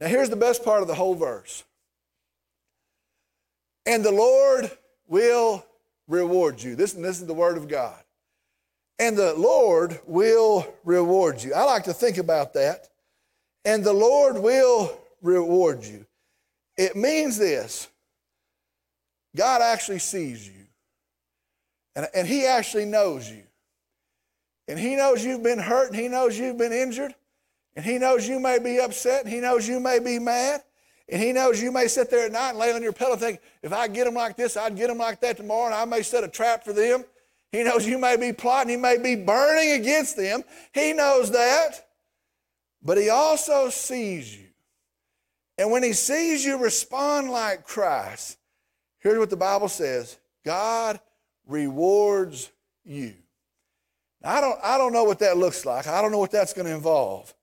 Now, 0.00 0.06
here's 0.06 0.30
the 0.30 0.36
best 0.36 0.64
part 0.64 0.82
of 0.82 0.88
the 0.88 0.94
whole 0.94 1.14
verse. 1.14 1.64
And 3.86 4.04
the 4.04 4.12
Lord 4.12 4.70
will 5.08 5.64
reward 6.06 6.62
you. 6.62 6.76
This, 6.76 6.92
this 6.92 7.20
is 7.20 7.26
the 7.26 7.34
word 7.34 7.56
of 7.56 7.66
God. 7.66 7.98
And 9.00 9.16
the 9.16 9.34
Lord 9.34 9.98
will 10.06 10.72
reward 10.84 11.42
you. 11.42 11.54
I 11.54 11.64
like 11.64 11.84
to 11.84 11.92
think 11.92 12.18
about 12.18 12.54
that. 12.54 12.88
And 13.64 13.82
the 13.82 13.92
Lord 13.92 14.38
will 14.38 14.96
reward 15.22 15.84
you. 15.84 16.04
It 16.76 16.96
means 16.96 17.38
this 17.38 17.88
God 19.34 19.62
actually 19.62 20.00
sees 20.00 20.46
you, 20.46 20.66
and, 21.96 22.08
and 22.14 22.26
He 22.26 22.44
actually 22.46 22.84
knows 22.84 23.30
you. 23.30 23.42
And 24.68 24.78
He 24.78 24.94
knows 24.94 25.24
you've 25.24 25.42
been 25.42 25.58
hurt, 25.58 25.90
and 25.90 25.98
He 25.98 26.08
knows 26.08 26.38
you've 26.38 26.58
been 26.58 26.72
injured, 26.72 27.14
and 27.74 27.84
He 27.84 27.98
knows 27.98 28.28
you 28.28 28.38
may 28.38 28.58
be 28.58 28.78
upset, 28.78 29.24
and 29.24 29.32
He 29.32 29.40
knows 29.40 29.66
you 29.66 29.80
may 29.80 29.98
be 29.98 30.18
mad, 30.18 30.62
and 31.08 31.20
He 31.20 31.32
knows 31.32 31.60
you 31.60 31.72
may 31.72 31.88
sit 31.88 32.10
there 32.10 32.26
at 32.26 32.32
night 32.32 32.50
and 32.50 32.58
lay 32.58 32.72
on 32.72 32.82
your 32.82 32.92
pillow 32.92 33.12
and 33.12 33.20
think, 33.20 33.40
if 33.62 33.72
I 33.72 33.88
get 33.88 34.04
them 34.04 34.14
like 34.14 34.36
this, 34.36 34.56
I'd 34.56 34.76
get 34.76 34.88
them 34.88 34.98
like 34.98 35.20
that 35.20 35.36
tomorrow, 35.36 35.66
and 35.66 35.74
I 35.74 35.84
may 35.84 36.02
set 36.02 36.24
a 36.24 36.28
trap 36.28 36.64
for 36.64 36.72
them. 36.72 37.04
He 37.50 37.62
knows 37.62 37.86
you 37.86 37.98
may 37.98 38.16
be 38.16 38.32
plotting, 38.32 38.70
He 38.70 38.76
may 38.76 38.98
be 38.98 39.14
burning 39.14 39.72
against 39.72 40.16
them. 40.16 40.42
He 40.72 40.92
knows 40.92 41.30
that. 41.32 41.86
But 42.82 42.98
He 42.98 43.10
also 43.10 43.68
sees 43.68 44.34
you. 44.34 44.51
And 45.58 45.70
when 45.70 45.82
He 45.82 45.92
sees 45.92 46.44
you 46.44 46.58
respond 46.58 47.30
like 47.30 47.66
Christ, 47.66 48.38
Here's 49.02 49.18
what 49.18 49.30
the 49.30 49.36
Bible 49.36 49.68
says 49.68 50.18
God 50.44 51.00
rewards 51.46 52.50
you. 52.84 53.14
I 54.24 54.40
don't, 54.40 54.58
I 54.62 54.78
don't 54.78 54.92
know 54.92 55.04
what 55.04 55.18
that 55.18 55.36
looks 55.36 55.66
like. 55.66 55.88
I 55.88 56.00
don't 56.00 56.12
know 56.12 56.18
what 56.18 56.30
that's 56.30 56.52
going 56.52 56.66
to 56.66 56.74
involve. 56.74 57.34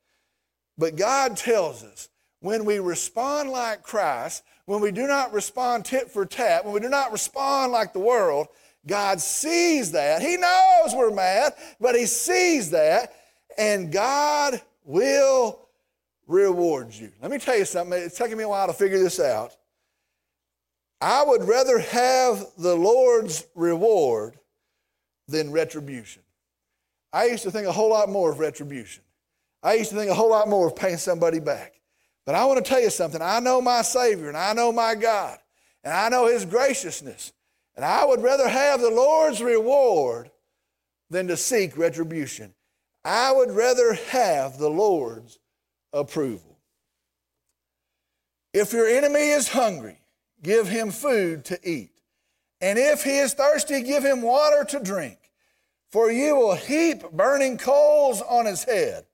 But 0.77 0.95
God 0.95 1.35
tells 1.35 1.83
us 1.83 2.07
when 2.39 2.63
we 2.63 2.79
respond 2.79 3.49
like 3.49 3.83
Christ, 3.83 4.43
when 4.65 4.79
we 4.79 4.91
do 4.91 5.05
not 5.05 5.33
respond 5.33 5.83
tit 5.83 6.09
for 6.09 6.25
tat, 6.25 6.63
when 6.63 6.73
we 6.73 6.79
do 6.79 6.87
not 6.87 7.11
respond 7.11 7.73
like 7.73 7.91
the 7.91 7.99
world, 7.99 8.47
God 8.87 9.19
sees 9.19 9.91
that. 9.91 10.21
He 10.21 10.37
knows 10.37 10.95
we're 10.95 11.13
mad, 11.13 11.53
but 11.81 11.95
He 11.95 12.05
sees 12.05 12.71
that, 12.71 13.13
and 13.57 13.91
God 13.91 14.61
will 14.85 15.59
reward 16.29 16.93
you. 16.93 17.11
Let 17.21 17.31
me 17.31 17.39
tell 17.39 17.57
you 17.57 17.65
something. 17.65 17.99
It's 18.01 18.17
taking 18.17 18.37
me 18.37 18.43
a 18.43 18.49
while 18.49 18.67
to 18.67 18.73
figure 18.73 18.99
this 18.99 19.19
out. 19.19 19.57
I 21.01 21.23
would 21.23 21.43
rather 21.43 21.79
have 21.79 22.45
the 22.57 22.75
Lord's 22.75 23.45
reward 23.55 24.37
than 25.27 25.51
retribution. 25.51 26.21
I 27.11 27.25
used 27.25 27.43
to 27.43 27.51
think 27.51 27.67
a 27.67 27.71
whole 27.71 27.89
lot 27.89 28.09
more 28.09 28.31
of 28.31 28.39
retribution. 28.39 29.03
I 29.63 29.73
used 29.73 29.89
to 29.89 29.95
think 29.95 30.11
a 30.11 30.13
whole 30.13 30.29
lot 30.29 30.47
more 30.47 30.67
of 30.67 30.75
paying 30.75 30.97
somebody 30.97 31.39
back. 31.39 31.73
But 32.25 32.35
I 32.35 32.45
want 32.45 32.63
to 32.63 32.69
tell 32.69 32.81
you 32.81 32.91
something. 32.91 33.21
I 33.21 33.39
know 33.39 33.59
my 33.61 33.81
Savior 33.81 34.27
and 34.27 34.37
I 34.37 34.53
know 34.53 34.71
my 34.71 34.93
God 34.93 35.39
and 35.83 35.93
I 35.93 36.09
know 36.09 36.27
His 36.27 36.45
graciousness. 36.45 37.33
And 37.75 37.83
I 37.83 38.05
would 38.05 38.21
rather 38.21 38.47
have 38.47 38.81
the 38.81 38.89
Lord's 38.89 39.41
reward 39.41 40.29
than 41.09 41.27
to 41.27 41.37
seek 41.37 41.77
retribution. 41.77 42.53
I 43.03 43.31
would 43.31 43.51
rather 43.51 43.93
have 43.93 44.59
the 44.59 44.69
Lord's 44.69 45.39
approval. 45.93 46.57
If 48.53 48.73
your 48.73 48.87
enemy 48.87 49.29
is 49.29 49.49
hungry, 49.49 50.01
give 50.41 50.67
him 50.67 50.91
food 50.91 51.45
to 51.45 51.59
eat. 51.69 51.91
And 52.61 52.77
if 52.77 53.03
he 53.03 53.19
is 53.19 53.33
thirsty, 53.33 53.81
give 53.83 54.03
him 54.03 54.21
water 54.21 54.65
to 54.65 54.83
drink. 54.83 55.17
For 55.91 56.11
you 56.11 56.35
will 56.35 56.55
heap 56.55 57.09
burning 57.11 57.57
coals 57.57 58.21
on 58.21 58.45
his 58.45 58.63
head, 58.63 59.05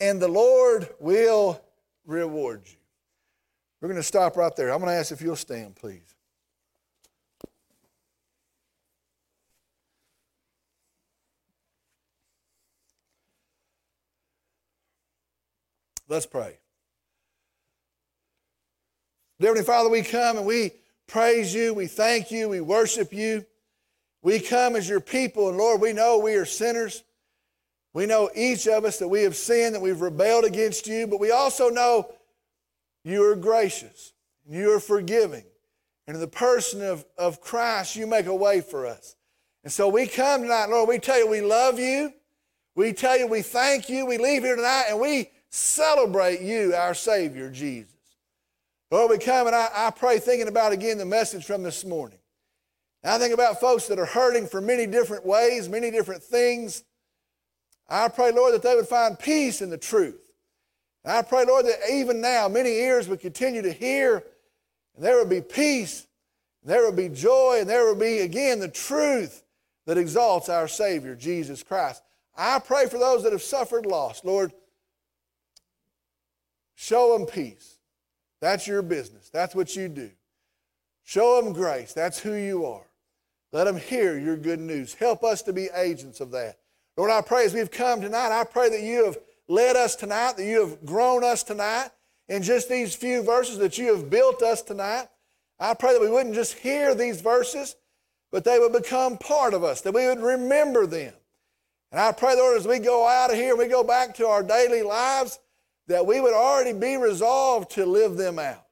and 0.00 0.20
the 0.20 0.28
Lord 0.28 0.88
will 1.00 1.60
reward 2.06 2.62
you. 2.66 2.78
We're 3.80 3.88
going 3.88 4.00
to 4.00 4.06
stop 4.06 4.36
right 4.36 4.54
there. 4.56 4.72
I'm 4.72 4.80
going 4.80 4.90
to 4.90 4.96
ask 4.98 5.12
if 5.12 5.20
you'll 5.20 5.36
stand, 5.36 5.76
please. 5.76 6.14
Let's 16.08 16.26
pray. 16.26 16.58
Heavenly 19.40 19.62
Father, 19.62 19.90
we 19.90 20.02
come 20.02 20.38
and 20.38 20.46
we 20.46 20.72
praise 21.06 21.54
you, 21.54 21.74
we 21.74 21.86
thank 21.86 22.30
you, 22.30 22.48
we 22.48 22.60
worship 22.60 23.12
you. 23.12 23.44
We 24.22 24.40
come 24.40 24.74
as 24.74 24.88
your 24.88 25.00
people, 25.00 25.48
and 25.48 25.56
Lord, 25.56 25.80
we 25.80 25.92
know 25.92 26.18
we 26.18 26.34
are 26.34 26.44
sinners. 26.44 27.04
We 27.94 28.06
know 28.06 28.30
each 28.34 28.66
of 28.66 28.84
us 28.84 28.98
that 28.98 29.08
we 29.08 29.22
have 29.22 29.36
sinned, 29.36 29.74
that 29.74 29.80
we've 29.80 30.00
rebelled 30.00 30.44
against 30.44 30.86
you, 30.88 31.06
but 31.06 31.20
we 31.20 31.30
also 31.30 31.68
know 31.68 32.10
you 33.04 33.22
are 33.24 33.36
gracious, 33.36 34.12
and 34.44 34.56
you 34.56 34.72
are 34.72 34.80
forgiving. 34.80 35.44
And 36.06 36.16
in 36.16 36.20
the 36.20 36.26
person 36.26 36.82
of, 36.82 37.04
of 37.16 37.40
Christ, 37.40 37.94
you 37.94 38.06
make 38.06 38.26
a 38.26 38.34
way 38.34 38.60
for 38.60 38.86
us. 38.86 39.14
And 39.62 39.72
so 39.72 39.88
we 39.88 40.06
come 40.06 40.42
tonight, 40.42 40.68
Lord, 40.68 40.88
we 40.88 40.98
tell 40.98 41.18
you 41.18 41.28
we 41.28 41.42
love 41.42 41.78
you. 41.78 42.12
We 42.74 42.92
tell 42.92 43.18
you 43.18 43.26
we 43.26 43.42
thank 43.42 43.88
you. 43.88 44.06
We 44.06 44.18
leave 44.18 44.42
here 44.42 44.56
tonight 44.56 44.86
and 44.88 45.00
we 45.00 45.30
celebrate 45.50 46.40
you, 46.40 46.74
our 46.74 46.94
Savior, 46.94 47.50
Jesus. 47.50 47.92
Lord, 48.90 49.10
we 49.10 49.18
come 49.18 49.46
and 49.46 49.54
I, 49.56 49.68
I 49.74 49.90
pray 49.90 50.18
thinking 50.18 50.48
about 50.48 50.72
again 50.72 50.98
the 50.98 51.04
message 51.04 51.44
from 51.44 51.62
this 51.62 51.84
morning. 51.84 52.18
And 53.02 53.12
I 53.12 53.18
think 53.18 53.34
about 53.34 53.60
folks 53.60 53.86
that 53.88 53.98
are 53.98 54.06
hurting 54.06 54.46
for 54.46 54.60
many 54.60 54.86
different 54.86 55.24
ways, 55.24 55.68
many 55.68 55.90
different 55.90 56.22
things. 56.22 56.84
I 57.88 58.08
pray, 58.08 58.32
Lord, 58.32 58.54
that 58.54 58.62
they 58.62 58.74
would 58.74 58.88
find 58.88 59.18
peace 59.18 59.62
in 59.62 59.70
the 59.70 59.78
truth. 59.78 60.32
And 61.04 61.12
I 61.12 61.22
pray, 61.22 61.44
Lord, 61.44 61.66
that 61.66 61.78
even 61.90 62.20
now 62.20 62.48
many 62.48 62.70
ears 62.70 63.08
would 63.08 63.20
continue 63.20 63.62
to 63.62 63.72
hear, 63.72 64.24
and 64.94 65.04
there 65.04 65.18
would 65.18 65.30
be 65.30 65.40
peace, 65.40 66.06
and 66.62 66.70
there 66.70 66.84
would 66.84 66.96
be 66.96 67.08
joy, 67.08 67.58
and 67.60 67.68
there 67.68 67.86
would 67.88 68.00
be, 68.00 68.18
again, 68.18 68.58
the 68.58 68.68
truth 68.68 69.42
that 69.86 69.96
exalts 69.96 70.48
our 70.48 70.68
Savior, 70.68 71.14
Jesus 71.14 71.62
Christ. 71.62 72.02
I 72.36 72.58
pray 72.58 72.86
for 72.86 72.98
those 72.98 73.22
that 73.22 73.32
have 73.32 73.42
suffered 73.42 73.86
loss. 73.86 74.24
Lord, 74.24 74.52
show 76.80 77.18
them 77.18 77.26
peace. 77.26 77.78
That's 78.40 78.68
your 78.68 78.82
business. 78.82 79.30
That's 79.30 79.52
what 79.52 79.74
you 79.74 79.88
do. 79.88 80.10
Show 81.02 81.42
them 81.42 81.52
grace. 81.52 81.92
That's 81.92 82.20
who 82.20 82.34
you 82.34 82.64
are. 82.66 82.86
Let 83.52 83.64
them 83.64 83.76
hear 83.76 84.16
your 84.16 84.36
good 84.36 84.60
news. 84.60 84.94
Help 84.94 85.24
us 85.24 85.42
to 85.42 85.52
be 85.52 85.68
agents 85.74 86.20
of 86.20 86.30
that. 86.30 86.58
Lord, 86.96 87.10
I 87.10 87.20
pray 87.20 87.44
as 87.44 87.52
we've 87.52 87.70
come 87.70 88.00
tonight, 88.00 88.30
I 88.30 88.44
pray 88.44 88.70
that 88.70 88.82
you 88.82 89.06
have 89.06 89.18
led 89.48 89.74
us 89.74 89.96
tonight, 89.96 90.36
that 90.36 90.44
you 90.44 90.60
have 90.60 90.86
grown 90.86 91.24
us 91.24 91.42
tonight 91.42 91.88
in 92.28 92.42
just 92.42 92.68
these 92.68 92.94
few 92.94 93.22
verses, 93.22 93.58
that 93.58 93.76
you 93.76 93.92
have 93.94 94.08
built 94.08 94.42
us 94.42 94.62
tonight. 94.62 95.08
I 95.58 95.74
pray 95.74 95.94
that 95.94 96.00
we 96.00 96.10
wouldn't 96.10 96.36
just 96.36 96.58
hear 96.58 96.94
these 96.94 97.20
verses, 97.20 97.74
but 98.30 98.44
they 98.44 98.60
would 98.60 98.72
become 98.72 99.18
part 99.18 99.52
of 99.52 99.64
us, 99.64 99.80
that 99.80 99.94
we 99.94 100.06
would 100.06 100.20
remember 100.20 100.86
them. 100.86 101.14
And 101.90 102.00
I 102.00 102.12
pray, 102.12 102.36
Lord, 102.36 102.56
as 102.56 102.68
we 102.68 102.78
go 102.78 103.08
out 103.08 103.30
of 103.30 103.36
here 103.36 103.56
we 103.56 103.66
go 103.66 103.82
back 103.82 104.14
to 104.16 104.28
our 104.28 104.44
daily 104.44 104.82
lives, 104.82 105.40
that 105.88 106.06
we 106.06 106.20
would 106.20 106.34
already 106.34 106.72
be 106.72 106.96
resolved 106.96 107.70
to 107.72 107.84
live 107.84 108.16
them 108.16 108.38
out. 108.38 108.64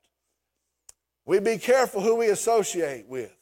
We'd 1.24 1.44
be 1.44 1.58
careful 1.58 2.00
who 2.00 2.14
we 2.14 2.28
associate 2.28 3.08
with. 3.08 3.34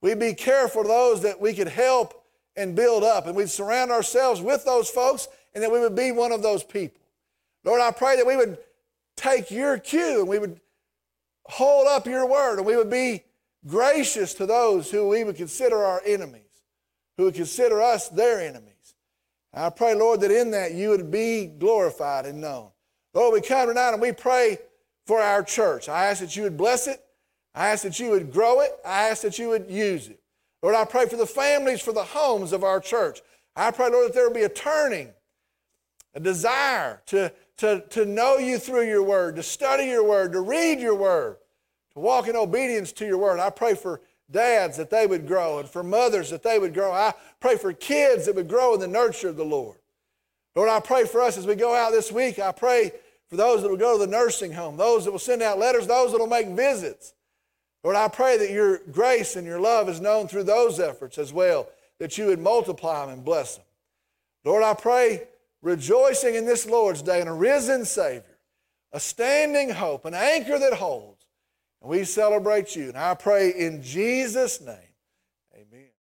We'd 0.00 0.20
be 0.20 0.34
careful 0.34 0.84
those 0.84 1.22
that 1.22 1.40
we 1.40 1.52
could 1.52 1.68
help 1.68 2.24
and 2.56 2.76
build 2.76 3.02
up, 3.02 3.26
and 3.26 3.34
we'd 3.34 3.50
surround 3.50 3.90
ourselves 3.90 4.40
with 4.40 4.64
those 4.64 4.88
folks, 4.88 5.28
and 5.54 5.64
that 5.64 5.72
we 5.72 5.80
would 5.80 5.96
be 5.96 6.12
one 6.12 6.30
of 6.30 6.42
those 6.42 6.62
people. 6.62 7.00
Lord, 7.64 7.80
I 7.80 7.90
pray 7.90 8.16
that 8.16 8.26
we 8.26 8.36
would 8.36 8.58
take 9.16 9.50
your 9.50 9.78
cue 9.78 10.20
and 10.20 10.28
we 10.28 10.38
would 10.38 10.60
hold 11.46 11.86
up 11.88 12.06
your 12.06 12.26
word, 12.26 12.58
and 12.58 12.66
we 12.66 12.76
would 12.76 12.90
be 12.90 13.24
gracious 13.66 14.34
to 14.34 14.46
those 14.46 14.90
who 14.90 15.08
we 15.08 15.24
would 15.24 15.36
consider 15.36 15.82
our 15.84 16.02
enemies, 16.06 16.42
who 17.16 17.24
would 17.24 17.34
consider 17.34 17.82
us 17.82 18.08
their 18.08 18.40
enemies. 18.40 18.94
I 19.52 19.70
pray, 19.70 19.94
Lord, 19.94 20.20
that 20.20 20.30
in 20.30 20.52
that 20.52 20.72
you 20.72 20.90
would 20.90 21.10
be 21.10 21.46
glorified 21.46 22.24
and 22.26 22.40
known. 22.40 22.70
Lord, 23.12 23.34
we 23.34 23.40
come 23.40 23.68
tonight 23.68 23.92
and 23.92 24.02
we 24.02 24.12
pray 24.12 24.58
for 25.06 25.20
our 25.20 25.42
church. 25.42 25.88
I 25.88 26.06
ask 26.06 26.20
that 26.20 26.36
you 26.36 26.44
would 26.44 26.56
bless 26.56 26.86
it. 26.86 27.02
I 27.54 27.70
ask 27.70 27.82
that 27.82 27.98
you 27.98 28.10
would 28.10 28.32
grow 28.32 28.60
it. 28.60 28.70
I 28.84 29.08
ask 29.08 29.22
that 29.22 29.38
you 29.38 29.48
would 29.48 29.70
use 29.70 30.08
it. 30.08 30.20
Lord, 30.62 30.76
I 30.76 30.84
pray 30.84 31.06
for 31.06 31.16
the 31.16 31.26
families, 31.26 31.80
for 31.80 31.92
the 31.92 32.04
homes 32.04 32.52
of 32.52 32.62
our 32.62 32.80
church. 32.80 33.20
I 33.56 33.70
pray, 33.70 33.90
Lord, 33.90 34.08
that 34.08 34.14
there 34.14 34.28
will 34.28 34.34
be 34.34 34.42
a 34.42 34.48
turning, 34.48 35.10
a 36.14 36.20
desire 36.20 37.02
to, 37.06 37.32
to, 37.56 37.82
to 37.90 38.04
know 38.04 38.36
you 38.36 38.58
through 38.58 38.86
your 38.86 39.02
word, 39.02 39.36
to 39.36 39.42
study 39.42 39.86
your 39.86 40.04
word, 40.04 40.32
to 40.32 40.40
read 40.40 40.78
your 40.78 40.94
word, 40.94 41.38
to 41.94 41.98
walk 41.98 42.28
in 42.28 42.36
obedience 42.36 42.92
to 42.92 43.06
your 43.06 43.18
word. 43.18 43.40
I 43.40 43.50
pray 43.50 43.74
for 43.74 44.00
dads 44.30 44.76
that 44.76 44.90
they 44.90 45.06
would 45.06 45.26
grow 45.26 45.58
and 45.58 45.68
for 45.68 45.82
mothers 45.82 46.30
that 46.30 46.44
they 46.44 46.58
would 46.58 46.74
grow. 46.74 46.92
I 46.92 47.14
pray 47.40 47.56
for 47.56 47.72
kids 47.72 48.26
that 48.26 48.36
would 48.36 48.48
grow 48.48 48.74
in 48.74 48.80
the 48.80 48.86
nurture 48.86 49.28
of 49.28 49.36
the 49.36 49.44
Lord. 49.44 49.79
Lord, 50.54 50.68
I 50.68 50.80
pray 50.80 51.04
for 51.04 51.20
us 51.20 51.38
as 51.38 51.46
we 51.46 51.54
go 51.54 51.74
out 51.74 51.92
this 51.92 52.10
week. 52.10 52.38
I 52.38 52.52
pray 52.52 52.92
for 53.28 53.36
those 53.36 53.62
that 53.62 53.68
will 53.68 53.76
go 53.76 53.98
to 53.98 54.04
the 54.04 54.10
nursing 54.10 54.52
home, 54.52 54.76
those 54.76 55.04
that 55.04 55.12
will 55.12 55.18
send 55.18 55.42
out 55.42 55.58
letters, 55.58 55.86
those 55.86 56.12
that 56.12 56.18
will 56.18 56.26
make 56.26 56.48
visits. 56.48 57.14
Lord, 57.84 57.96
I 57.96 58.08
pray 58.08 58.36
that 58.38 58.50
your 58.50 58.78
grace 58.90 59.36
and 59.36 59.46
your 59.46 59.60
love 59.60 59.88
is 59.88 60.00
known 60.00 60.28
through 60.28 60.44
those 60.44 60.80
efforts 60.80 61.16
as 61.16 61.32
well, 61.32 61.68
that 61.98 62.18
you 62.18 62.26
would 62.26 62.40
multiply 62.40 63.06
them 63.06 63.14
and 63.14 63.24
bless 63.24 63.56
them. 63.56 63.64
Lord, 64.44 64.62
I 64.62 64.74
pray, 64.74 65.28
rejoicing 65.62 66.34
in 66.34 66.46
this 66.46 66.66
Lord's 66.66 67.02
day, 67.02 67.20
in 67.20 67.28
a 67.28 67.34
risen 67.34 67.84
Savior, 67.84 68.24
a 68.92 69.00
standing 69.00 69.70
hope, 69.70 70.04
an 70.04 70.14
anchor 70.14 70.58
that 70.58 70.74
holds. 70.74 71.26
And 71.80 71.90
we 71.90 72.04
celebrate 72.04 72.76
you. 72.76 72.88
And 72.88 72.98
I 72.98 73.14
pray 73.14 73.50
in 73.50 73.82
Jesus' 73.82 74.60
name. 74.60 74.76